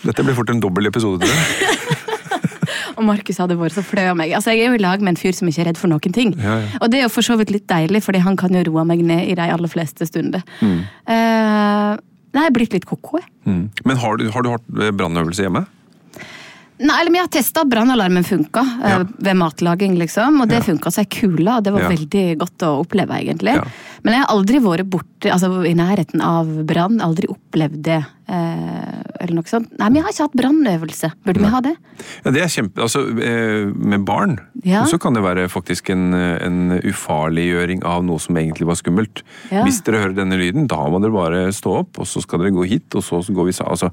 [0.00, 2.09] Dette blir fort en dobbel episode til det.
[3.00, 4.34] Og Markus hadde vært så flau av meg.
[4.36, 6.12] Altså, Jeg er jo i lag med en fyr som ikke er redd for noen
[6.12, 6.34] ting.
[6.36, 6.68] Ja, ja.
[6.84, 9.00] Og det er jo for så vidt litt deilig, fordi han kan jo roe meg
[9.06, 10.44] ned i de aller fleste stunder.
[10.60, 10.82] Mm.
[11.08, 11.96] Uh,
[12.36, 13.28] nei, jeg er blitt litt koko, jeg.
[13.48, 13.62] Mm.
[13.88, 15.64] Men har du, har du hatt eh, brannøvelse hjemme?
[16.80, 19.00] Nei, eller Vi har testa at brannalarmen funka eh, Ja.
[19.18, 20.40] ved matlaging, liksom.
[20.40, 20.64] Og det Ja.
[20.64, 21.88] funka seg kula, og det var Ja.
[21.92, 23.54] veldig godt å oppleve, egentlig.
[23.56, 23.64] Ja.
[24.02, 27.00] Men jeg har aldri vært borte, altså i nærheten av brann.
[27.04, 28.04] Aldri opplevd det.
[28.30, 29.72] Eh, eller noe sånt.
[29.74, 31.08] Nei, men jeg har ikke hatt brannøvelse.
[31.26, 31.72] Burde vi ha det?
[32.24, 32.80] Ja, det er kjempe...
[32.84, 34.84] Altså, eh, med barn Ja.
[34.86, 39.24] så kan det være faktisk en, en ufarliggjøring av noe som egentlig var skummelt.
[39.50, 39.64] Ja.
[39.66, 42.54] Hvis dere hører denne lyden, da må dere bare stå opp, og så skal dere
[42.54, 43.56] gå hit, og så går vi.
[43.66, 43.90] Altså,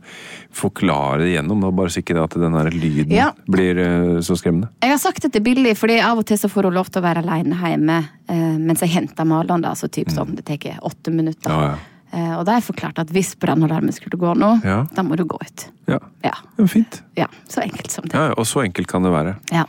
[0.61, 3.31] forklare det gjennom, da, bare så ikke at den her lyden Ja.
[3.49, 4.69] blir eh, så skremmende.
[4.85, 7.01] Jeg har sagt det til Billy, fordi av og til så får hun lov til
[7.01, 9.61] å være alene hjemme mens jeg henter Malon.
[9.63, 11.47] da, så typ sånn, Det tar åtte minutter.
[11.49, 11.61] Mm.
[11.61, 11.96] Ja, ja.
[12.13, 14.85] Eh, og da har jeg forklart at hvis brannalarmen skulle gå nå, Ja.
[14.95, 15.67] da må du gå ut.
[15.87, 17.01] Ja, Ja, ja fint.
[17.17, 18.13] ja, Så enkelt som det.
[18.13, 19.35] Ja, og så enkelt kan det være.
[19.51, 19.65] Ja.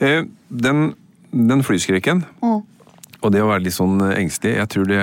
[0.00, 0.94] Eh, den,
[1.32, 2.24] den flyskrekken,
[3.22, 5.00] og det å være litt sånn engstelig, jeg tror det,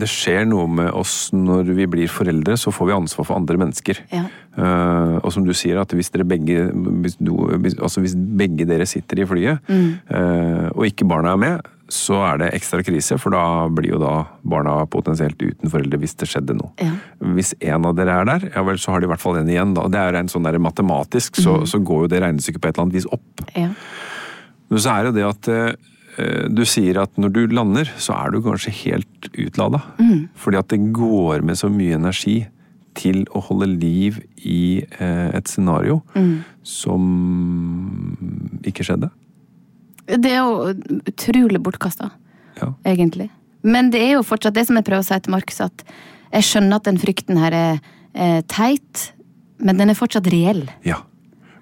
[0.00, 3.56] det skjer noe med oss når vi blir foreldre, så får vi ansvar for andre
[3.56, 4.00] mennesker.
[4.12, 4.24] Ja.
[4.56, 6.66] Uh, og som du sier, at hvis, dere begge,
[7.04, 7.32] hvis, du,
[7.62, 12.18] hvis, altså hvis begge dere sitter i flyet, eh, og ikke barna er med, så
[12.26, 14.14] er det ekstra krise, for da blir jo da
[14.46, 16.72] barna potensielt uten foreldre hvis det skjedde noe.
[16.82, 16.92] Ja.
[17.36, 19.50] Hvis en av dere er der, ja vel, så har de i hvert fall en
[19.50, 19.74] igjen.
[19.76, 19.86] da.
[19.92, 22.88] Det er en sånn der matematisk, så, så går jo det regnestykket på et eller
[22.88, 23.44] annet vis opp.
[23.54, 23.68] Ja.
[24.72, 28.34] Men så er det det at eh, du sier at når du lander, så er
[28.34, 29.84] du kanskje helt utlada.
[30.42, 32.40] Fordi at det går med så mye energi
[32.96, 36.00] til å holde liv i eh, et scenario
[36.66, 37.06] som
[38.66, 39.12] ikke skjedde.
[40.06, 40.74] Det er jo
[41.10, 42.10] utrolig bortkasta,
[42.60, 42.72] Ja.
[42.84, 43.30] egentlig.
[43.66, 45.82] Men det er jo fortsatt det som jeg prøver å si til Markus, at
[46.32, 47.80] jeg skjønner at den frykten her er
[48.14, 49.12] eh, teit,
[49.58, 50.68] men den er fortsatt reell.
[50.84, 51.02] ja.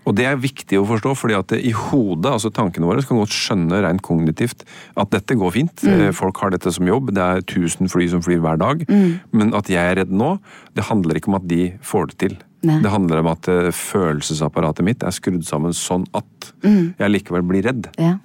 [0.04, 3.32] Og det er viktig å forstå, fordi at i hodet, altså tankene våre, kan godt
[3.32, 4.60] skjønne rent kognitivt
[5.00, 5.80] at dette går fint.
[5.80, 6.12] Mm.
[6.12, 8.84] Folk har dette som jobb, det er 1000 fly som flyr hver dag.
[9.32, 10.34] Men at jeg er redd nå,
[10.76, 12.36] det handler ikke om at de får det til.
[12.64, 12.80] Nei.
[12.84, 17.66] Det handler om at eh, følelsesapparatet mitt er skrudd sammen sånn at jeg likevel blir
[17.66, 17.90] redd.
[18.00, 18.18] Ja.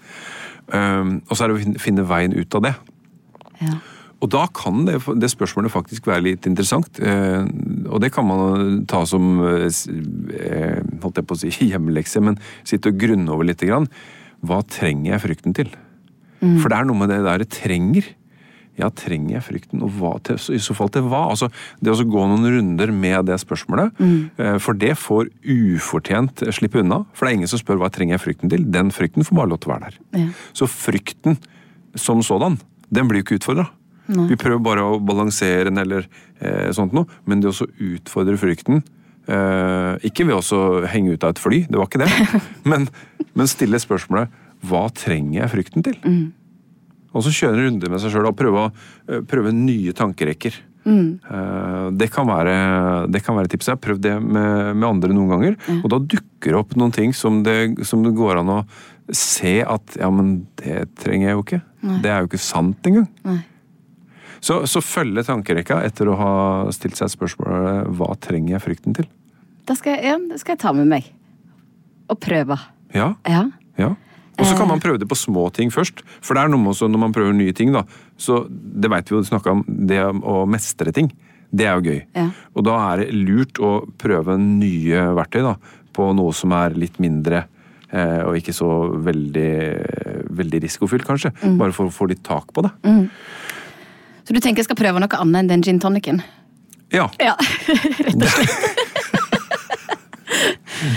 [0.70, 2.76] Um, og så er det å finne veien ut av det.
[3.60, 3.80] Ja.
[4.20, 7.00] Og da kan det, det spørsmålet faktisk være litt interessant.
[7.00, 7.48] Uh,
[7.88, 12.40] og det kan man ta som uh, eh, holdt jeg på å si, hjemmelekse, men
[12.68, 13.64] sitte og grunne over litt.
[13.64, 13.90] Grann.
[14.46, 15.72] Hva trenger jeg frykten til?
[16.40, 18.06] For det er noe med det der jeg trenger.
[18.80, 21.26] Ja, trenger jeg frykten, og hva til, i så fall til hva?
[21.34, 21.50] Altså,
[21.84, 24.60] det å gå noen runder med det spørsmålet, mm.
[24.64, 27.02] for det får ufortjent slippe unna.
[27.12, 28.64] For det er ingen som spør hva trenger jeg frykten til.
[28.72, 30.00] Den frykten får bare lov til å være der.
[30.24, 30.30] Ja.
[30.56, 31.36] Så frykten
[32.00, 32.56] som sådan,
[32.88, 33.68] den blir jo ikke utfordra.
[34.10, 36.08] Vi prøver bare å balansere den eller
[36.42, 38.82] eh, sånt noe, men det å utfordre frykten
[39.30, 42.40] eh, Ikke ved å henge ut av et fly, det var ikke det,
[42.72, 42.88] men,
[43.38, 44.34] men stille spørsmålet
[44.66, 46.00] hva trenger jeg frykten til?
[47.14, 48.68] Og så kjøre en runde med seg sjøl og prøve,
[49.10, 50.58] eh, prøve nye tankerekker.
[50.90, 51.20] Mm.
[52.00, 52.54] Det kan være,
[53.12, 53.68] det kan være tipset.
[53.74, 55.58] Jeg har prøvd det med, med andre noen ganger.
[55.84, 58.60] Og da dukker det opp noen ting som det, som det går an å
[59.14, 61.62] se at ja, men det trenger jeg jo ikke.
[62.02, 63.06] Det er jo ikke sant engang.
[63.28, 63.38] Nei.
[64.40, 66.34] Så, så følge tankerekka etter å ha
[66.74, 69.10] stilt seg spørsmålet hva trenger jeg frykten til?
[69.68, 71.10] Da skal jeg, ja, det skal jeg ta med meg.
[72.10, 72.56] Og prøve.
[72.96, 73.44] Ja, Ja.
[73.78, 73.94] ja.
[74.40, 76.04] Og så kan man prøve det på små ting først.
[76.24, 77.84] For det er noe med også når man prøver nye ting, da.
[78.20, 81.12] Så det veit vi jo snakka om, det å mestre ting.
[81.50, 82.02] Det er jo gøy.
[82.18, 82.28] Ja.
[82.56, 85.56] Og da er det lurt å prøve nye verktøy da,
[85.96, 87.44] på noe som er litt mindre
[87.90, 88.70] eh, og ikke så
[89.10, 89.54] veldig,
[90.40, 91.34] veldig risikofylt, kanskje.
[91.60, 92.74] Bare for å få litt tak på det.
[94.30, 96.22] Så du tenker jeg skal prøve noe annet enn den gin tonicen?
[96.94, 97.10] Ja.
[97.22, 97.36] Ja.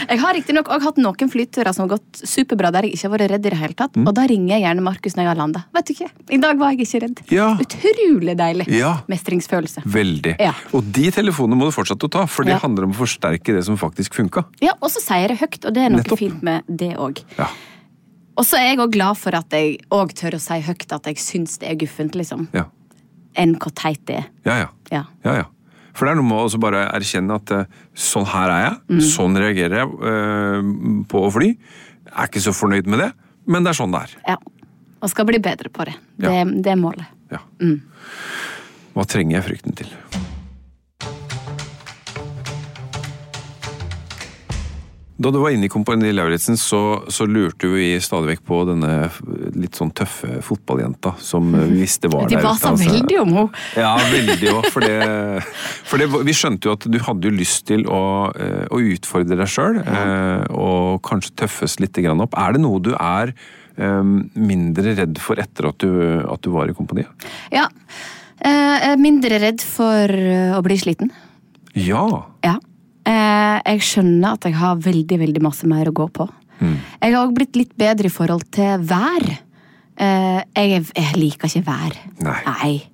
[0.09, 3.15] Jeg har riktignok òg hatt noen flyturer som har gått superbra der jeg ikke har
[3.17, 3.97] vært redd i det hele tatt.
[3.97, 4.07] Mm.
[4.09, 5.65] Og da ringer jeg gjerne Markus når jeg har landa.
[5.77, 7.23] Vet du ikke, I dag var jeg ikke redd.
[7.33, 7.49] Ja.
[7.63, 8.69] Utrolig deilig.
[8.73, 8.93] Ja.
[9.13, 9.85] Mestringsfølelse.
[9.99, 10.37] Veldig.
[10.43, 10.53] Ja.
[10.77, 13.65] Og de telefonene må du fortsette å ta, for det handler om å forsterke det
[13.69, 14.45] som faktisk funka.
[14.63, 16.19] Ja, Og så sier jeg det høyt, og det er noe Nettopp.
[16.19, 17.23] fint med det òg.
[18.37, 21.09] Og så er jeg òg glad for at jeg òg tør å si høyt at
[21.11, 22.47] jeg syns det er guffent, liksom.
[22.57, 22.65] Ja.
[23.37, 24.27] Enn hvor teit det er.
[24.45, 24.69] Ja, ja.
[24.93, 25.03] Ja.
[25.25, 25.45] ja, ja.
[25.93, 27.65] For det er noe med å bare erkjenne at eh,
[27.95, 29.01] sånn her er jeg, Mm.
[29.13, 31.51] sånn reagerer jeg eh, på å fly.
[31.53, 33.13] Jeg er ikke så fornøyd med det,
[33.47, 34.17] men det er sånn det er.
[34.35, 34.37] ja.
[35.03, 35.97] Og skal bli bedre på det.
[36.17, 36.45] Det, Ja.
[36.45, 37.07] det er målet.
[37.33, 37.39] Ja.
[38.95, 39.89] Hva trenger jeg frykten til?
[45.17, 48.93] Da du var inne i Kompani Lauritzen, så, så lurte vi stadig vekk på denne
[49.61, 52.89] litt sånn tøffe fotballjenta som vi visste var De der var basa så altså.
[52.97, 53.65] veldig om henne.
[53.79, 54.69] Ja, veldig òg.
[54.73, 55.45] For, det,
[55.91, 58.03] for det, vi skjønte jo at du hadde jo lyst til å,
[58.33, 59.83] eh, å utfordre deg sjøl,
[60.57, 62.39] og kanskje tøffes litt opp.
[62.41, 63.35] Er det noe du er
[63.77, 64.03] eh,
[64.35, 65.93] mindre redd for etter at du,
[66.25, 67.31] at du var i kompaniet?
[67.53, 67.69] Ja.
[68.41, 71.13] Eh, Jeg er mindre redd for eh, å bli sliten.
[71.79, 72.07] Ja.
[72.45, 72.57] Ja.
[73.09, 76.29] Eh, Jeg skjønner at jeg har veldig veldig masse mer å gå på.
[76.61, 76.77] Mm.
[77.03, 79.27] Jeg har også blitt litt bedre i forhold til vær.
[80.03, 81.97] Eh, Jeg, jeg liker ikke vær.
[82.23, 82.37] Nei.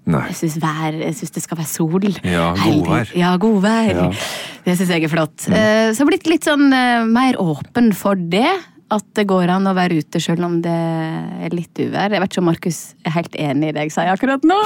[0.08, 0.24] Nei.
[0.30, 2.08] Jeg syns vær, jeg synes det skal være sol.
[2.24, 3.12] Ja, godvær.
[3.16, 3.92] Ja, godvær.
[3.92, 4.08] Ja.
[4.08, 4.24] Mm.
[4.64, 5.36] Det syns jeg er flott.
[5.48, 6.68] Eh, Så jeg har blitt litt sånn
[7.12, 8.48] mer åpen for det.
[8.90, 12.08] At det går an å være ute selv om det er litt uvær.
[12.08, 14.56] Jeg vet ikke om Markus er helt enig i det jeg sier akkurat nå.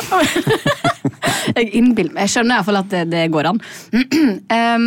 [1.57, 2.28] jeg innbiller meg.
[2.28, 3.59] Jeg skjønner iallfall at det, det går an.
[3.99, 4.86] um,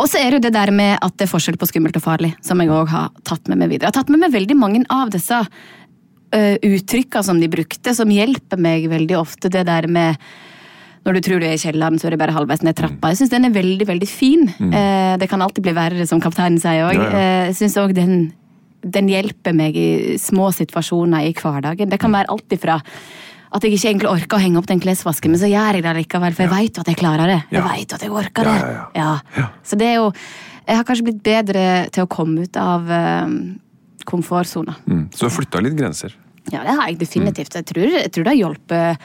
[0.00, 2.04] og så er det jo det der med at det er forskjell på skummelt og
[2.04, 3.90] farlig, som jeg òg har tatt med meg videre.
[3.90, 8.12] Jeg har tatt med meg veldig mange av disse uh, uttrykka som de brukte, som
[8.12, 9.52] hjelper meg veldig ofte.
[9.52, 10.16] Det der med
[11.04, 13.12] når du tror du er i kjelleren, så er det bare halvveis ned trappa.
[13.12, 14.42] Jeg syns den er veldig veldig fin.
[14.52, 16.98] Eh, det kan alltid bli verre, som kapteinen sier òg.
[16.98, 17.14] Ja, ja.
[17.14, 18.18] uh, jeg syns òg den,
[18.84, 21.88] den hjelper meg i små situasjoner i hverdagen.
[21.88, 22.76] Det kan være alt ifra
[23.52, 25.94] at jeg ikke egentlig orker å henge opp den klesvasken, men så gjør jeg det
[25.96, 27.38] likevel, for jeg vet jo at jeg klarer det.
[27.50, 27.66] Jeg Ja.
[27.72, 28.54] vet at jeg orker det.
[28.60, 29.18] Ja, ja, ja.
[29.36, 29.46] Ja.
[29.64, 30.12] Så det er jo
[30.68, 33.26] Jeg har kanskje blitt bedre til å komme ut av uh,
[34.06, 34.74] komfortsona.
[34.86, 35.08] Mm.
[35.10, 36.14] Så du har flytta litt grenser.
[36.52, 37.54] Ja, det har jeg definitivt.
[37.58, 38.98] Jeg tror, jeg tror det har hjulpet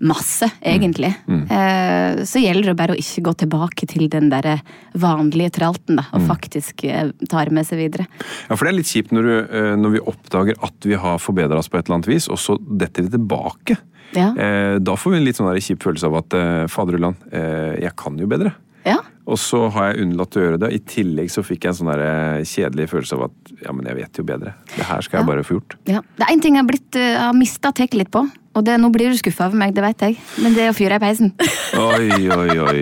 [0.00, 1.10] masse, egentlig.
[1.28, 4.62] Eh, så gjelder det bare å ikke gå tilbake til den der
[4.98, 8.06] vanlige tralten, da, og faktisk eh, ta det med seg videre.
[8.48, 11.20] Ja, for det er litt kjipt når, du, eh, når vi oppdager at vi har
[11.20, 13.76] forbedra oss på et eller annet vis, og så detter vi tilbake.
[14.16, 14.32] Ja.
[14.34, 17.94] Eh, Da får vi en litt sånn kjip følelse av at eh, faderullan, eh, jeg
[18.00, 18.54] kan jo bedre.
[18.88, 18.96] Ja.
[19.30, 20.72] Og så har jeg unnlatt å gjøre det.
[20.74, 23.98] I tillegg så fikk jeg en sånn eh, kjedelig følelse av at ja, men jeg
[24.00, 24.54] vet jo bedre.
[24.74, 25.76] Det her skal jeg bare få gjort.
[25.90, 26.02] ja.
[26.18, 28.76] Det er én ting jeg har, blitt, eh, har mista taket litt på, og det,
[28.82, 31.02] nå blir du skuffa over meg, det vet jeg, men det er å fyre i
[31.02, 31.34] peisen.
[31.86, 32.78] Oi, oi, oi.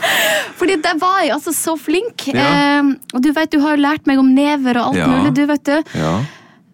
[0.60, 2.28] Fordi der var jeg altså så flink.
[2.30, 2.46] Ja.
[2.46, 5.46] Eh, og du vet, du har jo lært meg om never og alt mulig, du
[5.50, 5.96] vet du.
[5.98, 6.18] Ja.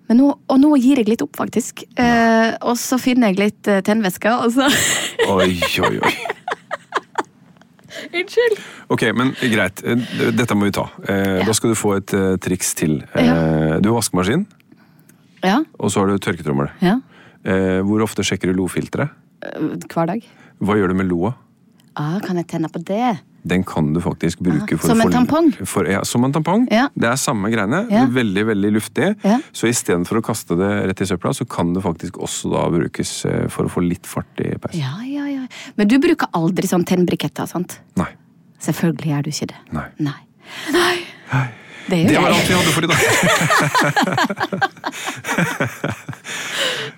[0.07, 1.87] Men nå, og nå gir jeg litt opp, faktisk.
[1.99, 4.69] Eh, og så finner jeg litt uh, tennvæske, og så
[5.33, 6.13] Oi, oi, oi.
[8.13, 8.59] Unnskyld.
[8.93, 9.83] Ok, men greit.
[9.85, 10.89] Eh, Dette må vi ta.
[11.09, 13.03] Eh, Da skal du få et eh, triks til.
[13.15, 14.47] Eh, Du har vaskemaskin,
[15.45, 15.63] Ja.
[15.79, 16.71] og så har du tørketrommel.
[16.83, 16.99] ja.
[17.45, 19.11] Eh, Hvor ofte sjekker du lofilteret?
[19.43, 19.61] Eh,
[19.93, 20.23] Hver dag.
[20.61, 21.35] Hva gjør du med loa?
[21.97, 23.19] Ah, kan jeg tenne på det?
[23.47, 25.53] Den kan du faktisk bruke Ah, for som en tampong?
[25.71, 26.67] For, ja, som en tampong.
[26.75, 26.89] Ja.
[26.99, 27.85] Det er samme greiene.
[27.95, 28.03] Ja.
[28.11, 29.13] Veldig veldig luftig.
[29.23, 29.37] Ja.
[29.55, 33.13] Så istedenfor å kaste det rett i søpla, så kan det faktisk også da brukes
[33.31, 34.81] eh, for å få litt fart i peisen.
[34.83, 35.47] Ja, ja, ja.
[35.79, 37.79] Men du bruker aldri sånn tennbriketter, sant?
[38.01, 38.11] Nei.
[38.67, 39.61] Selvfølgelig gjør du ikke det.
[39.79, 39.87] Nei.
[40.11, 40.21] Nei.
[40.75, 40.97] Nei.
[41.87, 42.99] Det Det var alt vi hadde for i dag.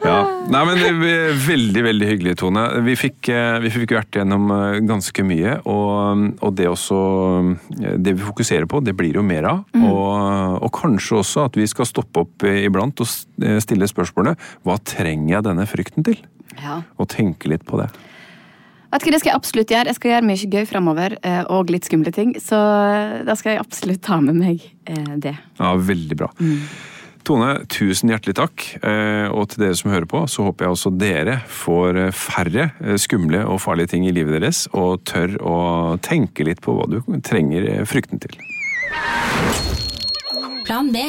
[0.05, 0.16] ja.
[0.49, 2.64] Nei, men det er Veldig veldig hyggelig, Tone.
[2.86, 5.59] Vi fikk, eh, vi fikk vært gjennom eh, ganske mye.
[5.68, 6.99] Og, og det, også,
[7.78, 9.62] eh, det vi fokuserer på, det blir jo mer av.
[9.78, 13.09] Og, og kanskje også at vi skal stoppe opp eh, iblant og
[13.45, 16.20] eh, stille spørsmålet hva trenger jeg denne frykten til?
[16.59, 16.82] Ja.
[16.99, 17.91] Og tenke litt på det.
[18.89, 19.91] Vet ikke, Det skal jeg absolutt gjøre.
[19.91, 22.32] Jeg skal gjøre mye gøy framover, eh, og litt skumle ting.
[22.41, 25.34] Så eh, da skal jeg absolutt ta med meg eh, det.
[25.61, 26.30] Ja, Veldig bra.
[27.28, 28.62] Tone, tusen hjertelig takk.
[28.80, 32.70] Eh, Og til dere som hører på, så håper jeg også dere får eh, færre
[32.80, 35.58] eh, skumle og farlige ting i livet deres, og tør å
[36.00, 38.38] tenke litt på hva du trenger frykten til.
[40.64, 41.04] Plan B.